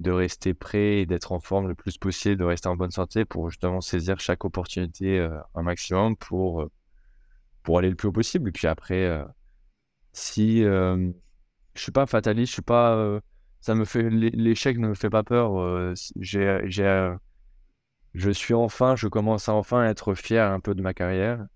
[0.00, 3.24] de rester prêt et d'être en forme le plus possible, de rester en bonne santé
[3.24, 6.66] pour justement saisir chaque opportunité un maximum pour,
[7.62, 8.48] pour aller le plus haut possible.
[8.48, 9.22] Et puis après,
[10.12, 11.12] si je
[11.74, 13.20] suis pas fataliste, je suis pas,
[13.60, 15.94] ça me fait l'échec ne me fait pas peur.
[16.16, 17.14] j'ai, j'ai,
[18.14, 21.46] je suis enfin, je commence à enfin être fier un peu de ma carrière.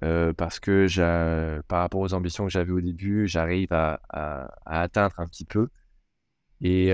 [0.00, 4.00] parce que par rapport aux ambitions que j'avais au début, j'arrive à,
[4.64, 5.68] atteindre un petit peu.
[6.60, 6.92] Et,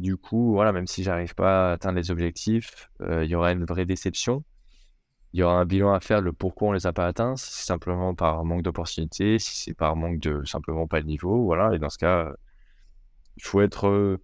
[0.00, 3.64] du coup, voilà, même si j'arrive pas à atteindre les objectifs, il y aura une
[3.64, 4.44] vraie déception.
[5.32, 7.50] Il y aura un bilan à faire le pourquoi on les a pas atteints, si
[7.50, 11.74] c'est simplement par manque d'opportunités, si c'est par manque de simplement pas de niveau, voilà.
[11.74, 12.32] Et dans ce cas,
[13.36, 14.18] il faut être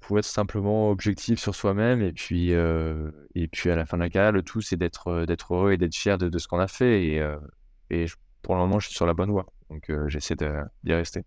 [0.00, 4.10] faut être simplement objectif sur soi-même et puis et puis à la fin de la
[4.10, 7.20] carrière le tout c'est d'être d'être heureux et d'être fier de, ce qu'on a fait
[7.90, 8.06] et
[8.42, 11.24] pour le moment je suis sur la bonne voie donc j'essaie d'y rester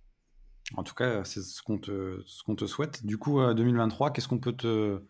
[0.76, 3.06] en tout cas, c'est ce qu'on te, souhaite.
[3.06, 5.02] Du coup, 2023, qu'est-ce qu'on peut te,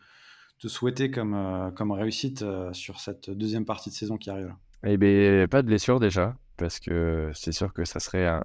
[0.60, 4.54] te souhaiter comme, euh, réussite euh, sur cette deuxième partie de saison qui arrive
[4.84, 8.42] Eh bien, pas de blessure déjà, parce que c'est sûr que ça serait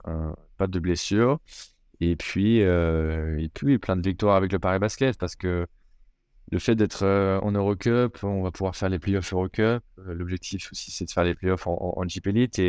[0.56, 1.38] pas de blessure.
[2.00, 5.66] Et puis, euh, et puis, plein de victoires avec le Paris Basket, parce que
[6.50, 7.06] le fait d'être
[7.42, 9.82] en Eurocup, on va pouvoir faire les playoffs Eurocup.
[9.96, 12.60] L'objectif aussi, c'est de faire les playoffs en, en, Jeep Elite.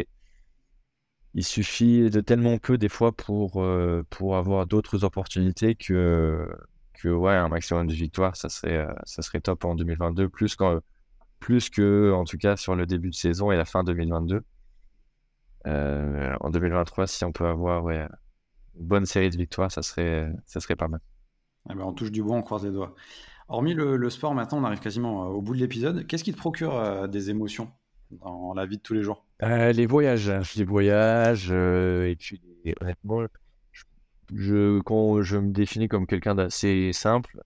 [1.34, 6.48] Il suffit de tellement peu des fois pour, euh, pour avoir d'autres opportunités que,
[6.94, 10.56] que ouais, un maximum de victoires, ça serait, euh, ça serait top en 2022, plus,
[10.56, 10.80] qu'en,
[11.40, 14.44] plus que en tout cas sur le début de saison et la fin 2022.
[15.66, 18.08] Euh, en 2023, si on peut avoir ouais,
[18.76, 21.00] une bonne série de victoires, ça serait, ça serait pas mal.
[21.70, 22.94] Eh ben, on touche du bois, on croise les doigts.
[23.48, 26.06] Hormis le, sport, maintenant on arrive quasiment au bout de l'épisode.
[26.06, 27.72] Qu'est-ce qui te procure des émotions
[28.12, 29.26] dans la vie de tous les jours?
[29.46, 30.42] Les voyages, hein.
[30.56, 32.42] les voyages, euh, et puis
[32.80, 33.24] honnêtement,
[34.34, 37.42] je, quand je me définis comme quelqu'un d'assez simple,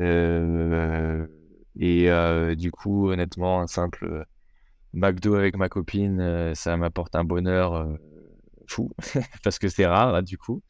[0.00, 1.26] euh,
[1.78, 2.10] et
[2.56, 4.26] du coup, honnêtement, un simple
[4.92, 7.88] McDo avec ma copine, ça m'apporte un bonheur
[8.66, 8.90] fou,
[9.42, 10.62] parce que c'est rare, là, du coup.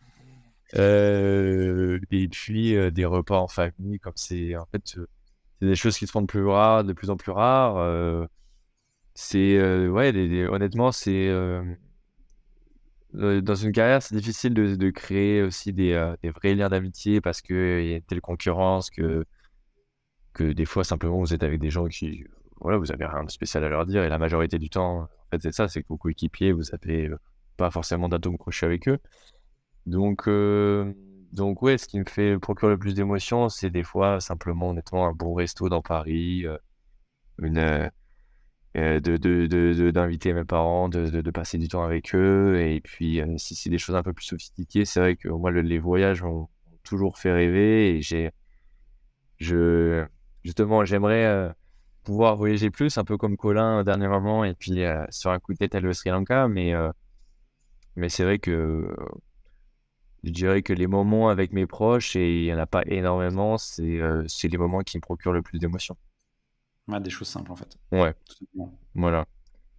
[0.75, 4.97] et puis, des repas en famille, comme c'est en fait,
[5.61, 8.29] des choses qui se font de plus de plus en plus rares
[9.21, 10.13] c'est euh, ouais,
[10.47, 11.61] honnêtement, c'est euh,
[13.17, 17.21] euh, dans une carrière, c'est difficile de, de, créer aussi des, des vrais liens d'amitié
[17.21, 19.25] parce qu'il y a telle concurrence que,
[20.35, 22.27] que des fois, simplement, vous êtes avec des gens qui,
[22.61, 25.09] voilà, vous avez rien de spécial à leur dire et la majorité du temps, en
[25.33, 27.11] fait, c'est ça, c'est que vos coéquipiers, vous avez
[27.57, 28.99] pas forcément d'atomes crochés avec eux.
[29.87, 30.29] Donc,
[31.33, 35.09] donc ouais, ce qui me fait procurer le plus d'émotions, c'est des fois simplement, honnêtement,
[35.09, 36.45] un bon resto dans Paris,
[37.41, 37.91] une
[38.77, 42.61] euh, de, d'inviter mes parents, de, passer du temps avec eux.
[42.61, 45.51] Et puis, euh, si c'est des choses un peu plus sophistiquées, c'est vrai que moi,
[45.51, 46.49] les voyages m'ont
[46.85, 47.97] toujours fait rêver.
[47.97, 48.31] Et j'ai,
[49.39, 50.05] je,
[50.45, 51.49] justement, j'aimerais euh,
[52.05, 55.59] pouvoir voyager plus, un peu comme Colin dernier moment, et puis sur un coup de
[55.59, 56.47] tête aller au Sri Lanka.
[56.49, 56.73] Mais,
[57.97, 58.95] mais c'est vrai que
[60.25, 63.59] je dirais que les moments avec mes proches, et il n'y en a pas énormément,
[63.59, 65.97] c'est, c'est les moments qui me procurent le plus d'émotions
[67.01, 67.79] des choses simples en fait.
[67.93, 68.15] Ouais.
[68.95, 69.27] Voilà.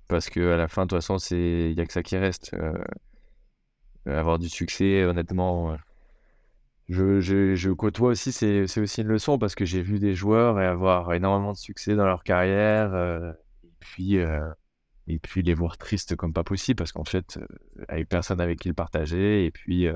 [0.08, 2.18] Parce que à la fin, de toute façon, c'est il y a que ça qui
[2.18, 2.54] reste.
[2.54, 2.74] Euh,
[4.06, 5.78] avoir du succès, honnêtement,
[6.88, 10.60] je, je, je, côtoie aussi, c'est aussi une leçon parce que j'ai vu des joueurs
[10.60, 13.32] et avoir énormément de succès dans leur carrière euh,
[13.64, 14.50] et puis euh,
[15.08, 17.40] et puis les voir tristes comme pas possible parce qu'en fait,
[17.88, 19.88] avec personne avec qui le partager et puis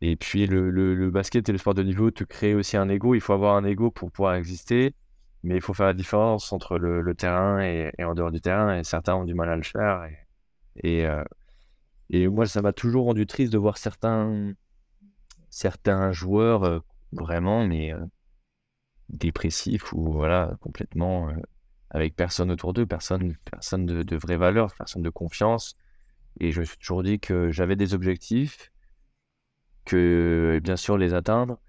[0.00, 2.88] et puis le, le, le, basket et le sport de niveau te créent aussi un
[2.88, 3.14] ego.
[3.14, 4.94] Il faut avoir un ego pour pouvoir exister
[5.46, 8.82] mais il faut faire la différence entre le, terrain et, en dehors du terrain, et
[8.82, 10.08] certains ont du mal à le faire.
[10.82, 11.22] Et, euh,
[12.30, 14.54] moi, ça m'a toujours rendu triste de voir certains,
[15.48, 16.80] certains joueurs euh,
[17.12, 18.04] vraiment, mais euh,
[19.08, 21.30] dépressifs ou voilà, complètement
[21.90, 25.76] avec personne autour d'eux, personne, personne de, de vraie valeur, personne de confiance.
[26.40, 28.72] Et je me suis toujours dit que j'avais des objectifs,
[29.84, 31.60] que bien sûr les atteindre,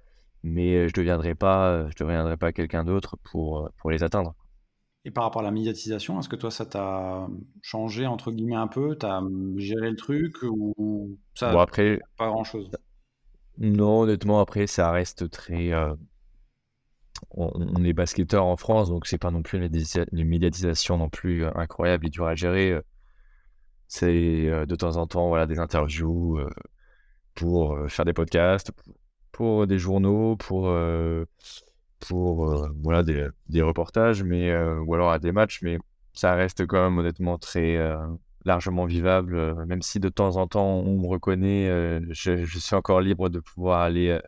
[0.44, 4.36] mais je ne deviendrai pas, je deviendrai pas quelqu'un d'autre pour, pour les atteindre.
[5.08, 7.28] Et par rapport à la médiatisation, est-ce que toi, ça t'a
[7.62, 8.98] changé, entre guillemets, un peu?
[9.00, 9.22] Tu as
[9.56, 12.70] géré le truc ou ça bon, après, pas grand-chose?
[13.58, 15.72] Non, honnêtement, après, ça reste très...
[17.32, 22.06] On, est basketteur en France, donc c'est pas non plus une, médiatisation non plus incroyable
[22.06, 22.78] et dure à gérer.
[23.88, 26.40] C'est de temps en temps voilà, des interviews
[27.34, 28.72] pour faire des podcasts,
[29.38, 31.26] pour des journaux, pour, euh,
[32.00, 35.78] pour euh, voilà, des, des, reportages, mais, euh, ou alors à des matchs, mais
[36.14, 37.78] ça reste quand même honnêtement très
[38.46, 41.68] largement vivable, même si de temps en temps on me reconnaît,
[42.10, 44.20] je, suis encore libre de pouvoir aller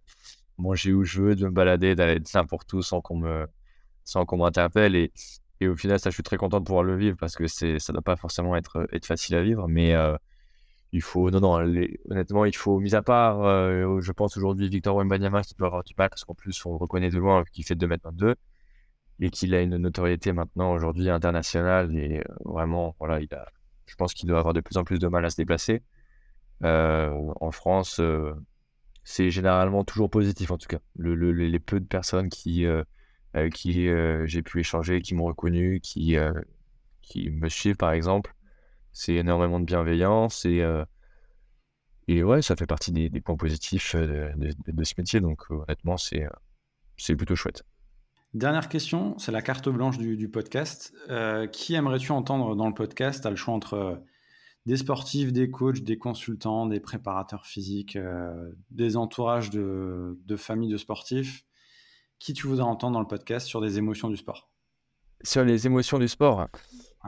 [0.59, 3.47] manger où je veux, de me balader, d'aller n'importe où sans qu'on me,
[4.03, 4.95] sans qu'on m'interpelle.
[4.95, 5.11] Et,
[5.59, 7.79] et au final, ça, je suis très content de pouvoir le vivre parce que c'est,
[7.79, 9.67] ça doit pas forcément être, être facile à vivre.
[9.67, 9.95] Mais
[10.91, 11.53] il faut, non, non,
[12.09, 13.43] honnêtement, il faut, mis à part,
[14.01, 16.77] je pense aujourd'hui, Victor Wembanyama qui doit avoir du mal parce qu'en plus, on le
[16.77, 18.35] reconnaît de loin qu'il fait 2m22
[19.19, 23.47] et qu'il a une notoriété maintenant aujourd'hui internationale et vraiment, voilà, il a,
[23.85, 25.83] je pense qu'il doit avoir de plus en plus de mal à se déplacer.
[26.63, 28.01] en France,
[29.03, 30.79] c'est généralement toujours positif en tout cas.
[30.95, 32.65] Le, les peu de personnes qui,
[33.53, 33.89] qui
[34.25, 36.15] j'ai pu échanger, qui m'ont reconnu, qui,
[37.01, 38.33] qui me suivent par exemple,
[38.99, 40.65] c'est énormément de bienveillance et,
[42.07, 44.31] et ouais, ça fait partie des, points positifs de,
[44.67, 45.21] de, ce métier.
[45.21, 46.27] Donc honnêtement, c'est,
[46.97, 47.63] c'est plutôt chouette.
[48.33, 50.93] Dernière question, c'est la carte blanche du, podcast.
[51.53, 53.21] qui aimerais-tu entendre dans le podcast?
[53.21, 54.03] Tu as le choix entre
[54.65, 60.77] des sportifs, des coachs, des consultants, des préparateurs physiques, euh, des entourages de, familles de
[60.77, 61.43] sportifs.
[62.19, 64.51] Qui tu voudrais entendre dans le podcast sur des émotions du sport?
[65.23, 66.47] Sur les émotions du sport?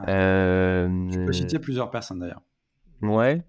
[0.08, 2.42] Euh, Je peux citer plusieurs personnes d'ailleurs.
[3.02, 3.42] Ouais.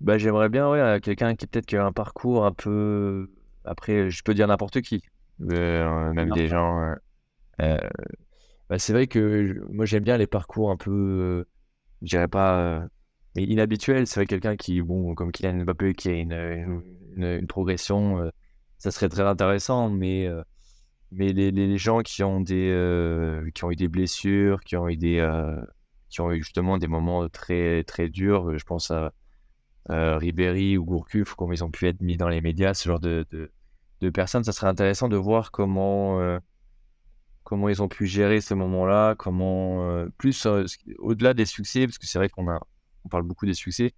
[0.00, 3.30] Bah, J'aimerais bien ouais, quelqu'un qui peut-être qui a un parcours un peu.
[3.64, 5.02] Après, je peux dire n'importe qui.
[5.50, 6.94] Euh, même des gens.
[7.58, 11.46] Bah, c'est vrai que moi j'aime bien les parcours un peu.
[12.02, 12.88] je dirais pas
[13.36, 14.06] mais inhabituel.
[14.06, 16.82] C'est vrai quelqu'un qui, bon, comme Kylian Mbappé, qui a une,
[17.16, 18.30] une, progression, euh,
[18.78, 19.90] ça serait très intéressant.
[19.90, 20.42] Mais, euh,
[21.12, 24.88] mais les, les, gens qui ont, des, euh, qui ont eu des blessures, qui ont
[24.88, 25.20] eu, des,
[26.08, 29.12] qui ont eu justement des moments très, très durs, je pense à
[29.88, 33.26] Ribéry ou Gourcuff, comment ils ont pu être mis dans les médias, ce genre de,
[33.30, 33.52] de,
[34.00, 36.18] de personnes, ça serait intéressant de voir comment
[37.44, 40.46] comment ils ont pu gérer ce moment-là, comment plus
[40.98, 42.58] au-delà des succès, parce que c'est vrai qu'on a
[43.06, 43.94] on parle beaucoup des succès.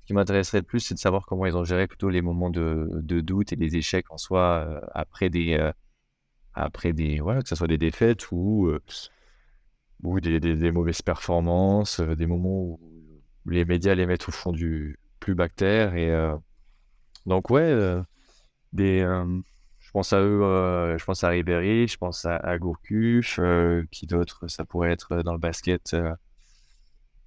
[0.00, 2.50] Ce qui m'intéresserait le plus, c'est de savoir comment ils ont géré plutôt les moments
[2.50, 5.72] de, doute et des échecs en soi euh, après des, euh,
[6.54, 8.80] après des, voilà, que ce soit des défaites ou, euh,
[10.02, 12.80] ou des, mauvaises performances, des moments où
[13.46, 15.94] les médias les mettent au fond du plus bactère.
[15.96, 16.10] Et
[17.26, 17.74] donc, ouais,
[18.72, 19.00] des,
[19.78, 23.40] je pense à eux, je pense à Ribéry, je pense à, à Gourcuff,
[23.90, 25.96] qui d'autres, ça pourrait être dans le basket.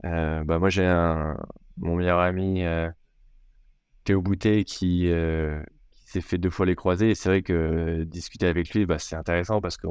[0.06, 0.84] Euh, bah moi, j'ai
[1.78, 2.90] mon meilleur ami euh,
[4.04, 5.62] Théo Boutet qui, euh,
[5.94, 7.12] qui s'est fait deux fois les croisés.
[7.12, 9.88] Et c'est vrai que discuter avec lui, bah, c'est intéressant parce que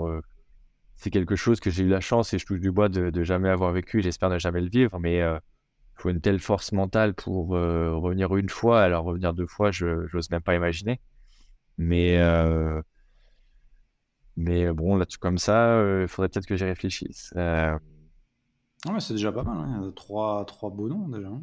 [1.02, 3.22] c'est quelque chose que j'ai eu la chance et je touche du bois de, de
[3.24, 4.00] jamais avoir vécu.
[4.02, 4.98] J'espère ne jamais le vivre.
[4.98, 5.38] Mais il
[5.96, 8.82] faut une telle force mentale pour revenir une fois.
[8.82, 11.00] Alors, revenir deux fois, je n'ose même pas imaginer.
[11.78, 12.18] Mais,
[14.36, 17.32] mais bon, là, comme ça, il faudrait peut-être que j'y réfléchisse.
[17.36, 19.56] Ouais, c'est déjà pas mal.
[19.58, 19.78] Hein.
[19.80, 21.28] Il y a trois, trois beaux noms déjà.
[21.28, 21.42] Hein.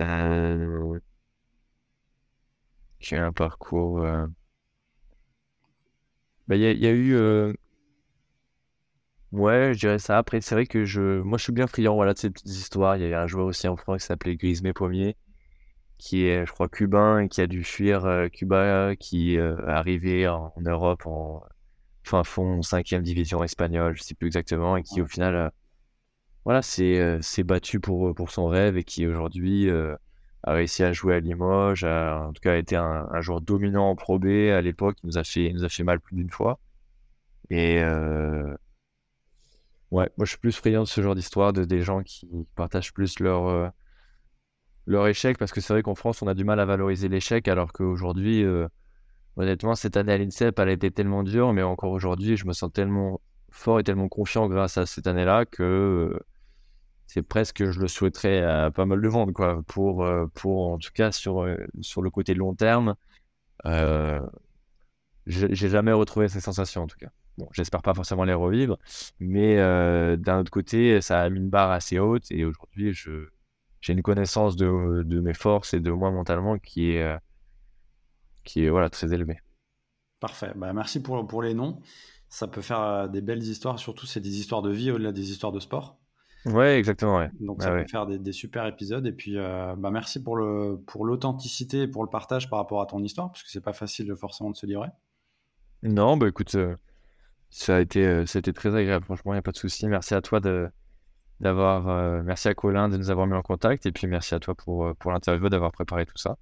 [0.00, 0.98] Euh,
[2.98, 4.02] J'ai un parcours.
[4.02, 4.26] Euh,
[6.48, 7.14] bah, il y, a- y a eu.
[9.32, 10.18] Euh, Ouais, je dirais ça.
[10.18, 12.96] Après, c'est vrai que je, moi, je suis bien friand voilà, de ces petites histoires.
[12.96, 15.16] Il y a un joueur aussi en France qui s'appelait Grismé Pommier,
[15.98, 19.70] qui est, je crois, cubain et qui a dû fuir euh, Cuba, qui euh, est
[19.70, 21.42] arrivé en, en Europe en
[22.04, 25.52] fin fond, cinquième division espagnole, je sais plus exactement, et qui au final
[26.44, 31.16] voilà, c'est s'est battu pour, pour son rêve et qui aujourd'hui a réussi à jouer
[31.16, 34.26] à Limoges, a, en tout cas a été un, un joueur dominant en Pro B
[34.26, 36.58] à l'époque, il nous a fait, nous a fait mal plus d'une fois.
[37.50, 37.80] Et
[39.90, 42.92] ouais, moi je suis plus friand de ce genre d'histoire, de des gens qui partagent
[42.92, 43.72] plus leur,
[44.86, 47.48] leur échec, parce que c'est vrai qu'en France on a du mal à valoriser l'échec,
[47.48, 48.44] alors qu'aujourd'hui,
[49.36, 52.52] honnêtement, cette année à l'INSEP, elle a été tellement dure, mais encore aujourd'hui, je me
[52.52, 53.20] sens tellement
[53.50, 56.18] fort et tellement confiant grâce à cette année-là que
[57.12, 60.78] c'est presque, je le souhaiterais à pas mal de monde, quoi, pour, euh, pour en
[60.78, 62.94] tout cas sur, euh, sur le côté long terme.
[63.66, 64.20] Euh,
[65.26, 67.10] j'ai jamais retrouvé ces sensations, en tout cas.
[67.38, 68.78] Bon, j'espère pas forcément les revivre,
[69.18, 69.56] mais
[70.16, 73.28] d'un autre côté, ça a mis une barre assez haute et aujourd'hui, je
[73.80, 77.16] j'ai une connaissance de, de, mes forces et de moi mentalement qui est,
[78.44, 79.38] qui est voilà, très élevée.
[80.20, 80.52] Parfait.
[80.54, 81.80] Bah, merci pour, pour les noms.
[82.28, 85.50] Ça peut faire des belles histoires, surtout c'est des histoires de vie au-delà des histoires
[85.50, 85.98] de sport.
[86.46, 87.18] Ouais, exactement.
[87.18, 87.30] Ouais.
[87.40, 89.06] Donc ça peut faire des, super épisodes.
[89.06, 92.80] Et puis, euh, bah merci pour le pour l'authenticité et pour le partage par rapport
[92.80, 94.88] à ton histoire, parce que c'est pas facile forcément de se livrer.
[95.82, 96.76] Non, bah écoute, euh,
[97.50, 99.04] ça a été euh, ça a été très agréable.
[99.04, 99.86] Franchement, il n'y a pas de souci.
[99.86, 100.68] Merci à toi de
[101.40, 104.54] d'avoir, merci à Colin de nous avoir mis en contact, et puis merci à toi
[104.54, 106.36] pour pour l'interview d'avoir préparé tout ça.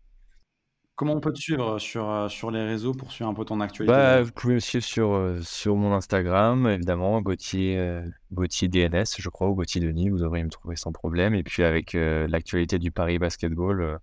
[0.99, 3.61] Comment on peut te suivre sur, euh, sur les réseaux pour suivre un peu ton
[3.61, 3.95] actualité?
[3.95, 8.03] Bah, Vous pouvez me suivre sur, euh, sur mon Instagram, évidemment, Gauthier, euh,
[8.33, 11.37] Gauthier DNS, je crois, ou Gauthier Denis, vous devriez me trouver sans problème.
[11.37, 14.01] Et puis avec l'actualité du Paris Basketball,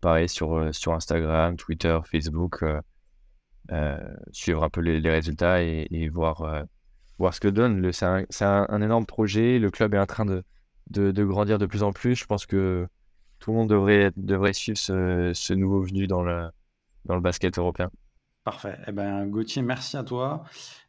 [0.00, 2.64] pareil sur, sur Instagram, Twitter, Facebook.
[4.32, 6.64] Suivre un peu les, résultats et, voir,
[7.18, 7.92] voir ce que donne.
[7.92, 9.58] C'est un, un, énorme projet.
[9.58, 10.42] Le club est en train de,
[10.90, 12.16] de, grandir de plus en plus.
[12.16, 12.86] Je pense que
[13.38, 16.50] tout le monde devrait, devrait suivre ce, ce nouveau venu dans le,
[17.04, 17.90] dans le basket européen.
[18.44, 18.78] Parfait.
[18.86, 20.44] Eh ben, Gauthier, merci à toi.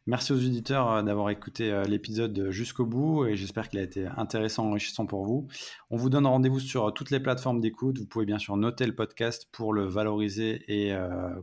[0.06, 4.08] Merci aux auditeurs euh, d'avoir écouté euh, l'épisode jusqu'au bout et j'espère qu'il a été
[4.16, 5.46] intéressant, enrichissant pour vous.
[5.90, 7.98] On vous donne rendez-vous sur euh, toutes les plateformes d'écoute.
[7.98, 10.92] Vous pouvez bien sûr noter le podcast pour le valoriser et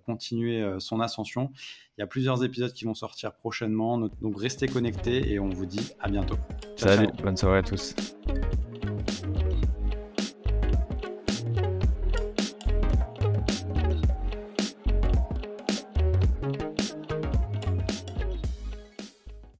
[0.06, 1.52] continuer son ascension.
[1.98, 5.66] Il y a plusieurs épisodes qui vont sortir prochainement, donc restez connectés et on vous
[5.66, 6.36] dit à bientôt.
[6.76, 7.96] Salut, bonne soirée à tous.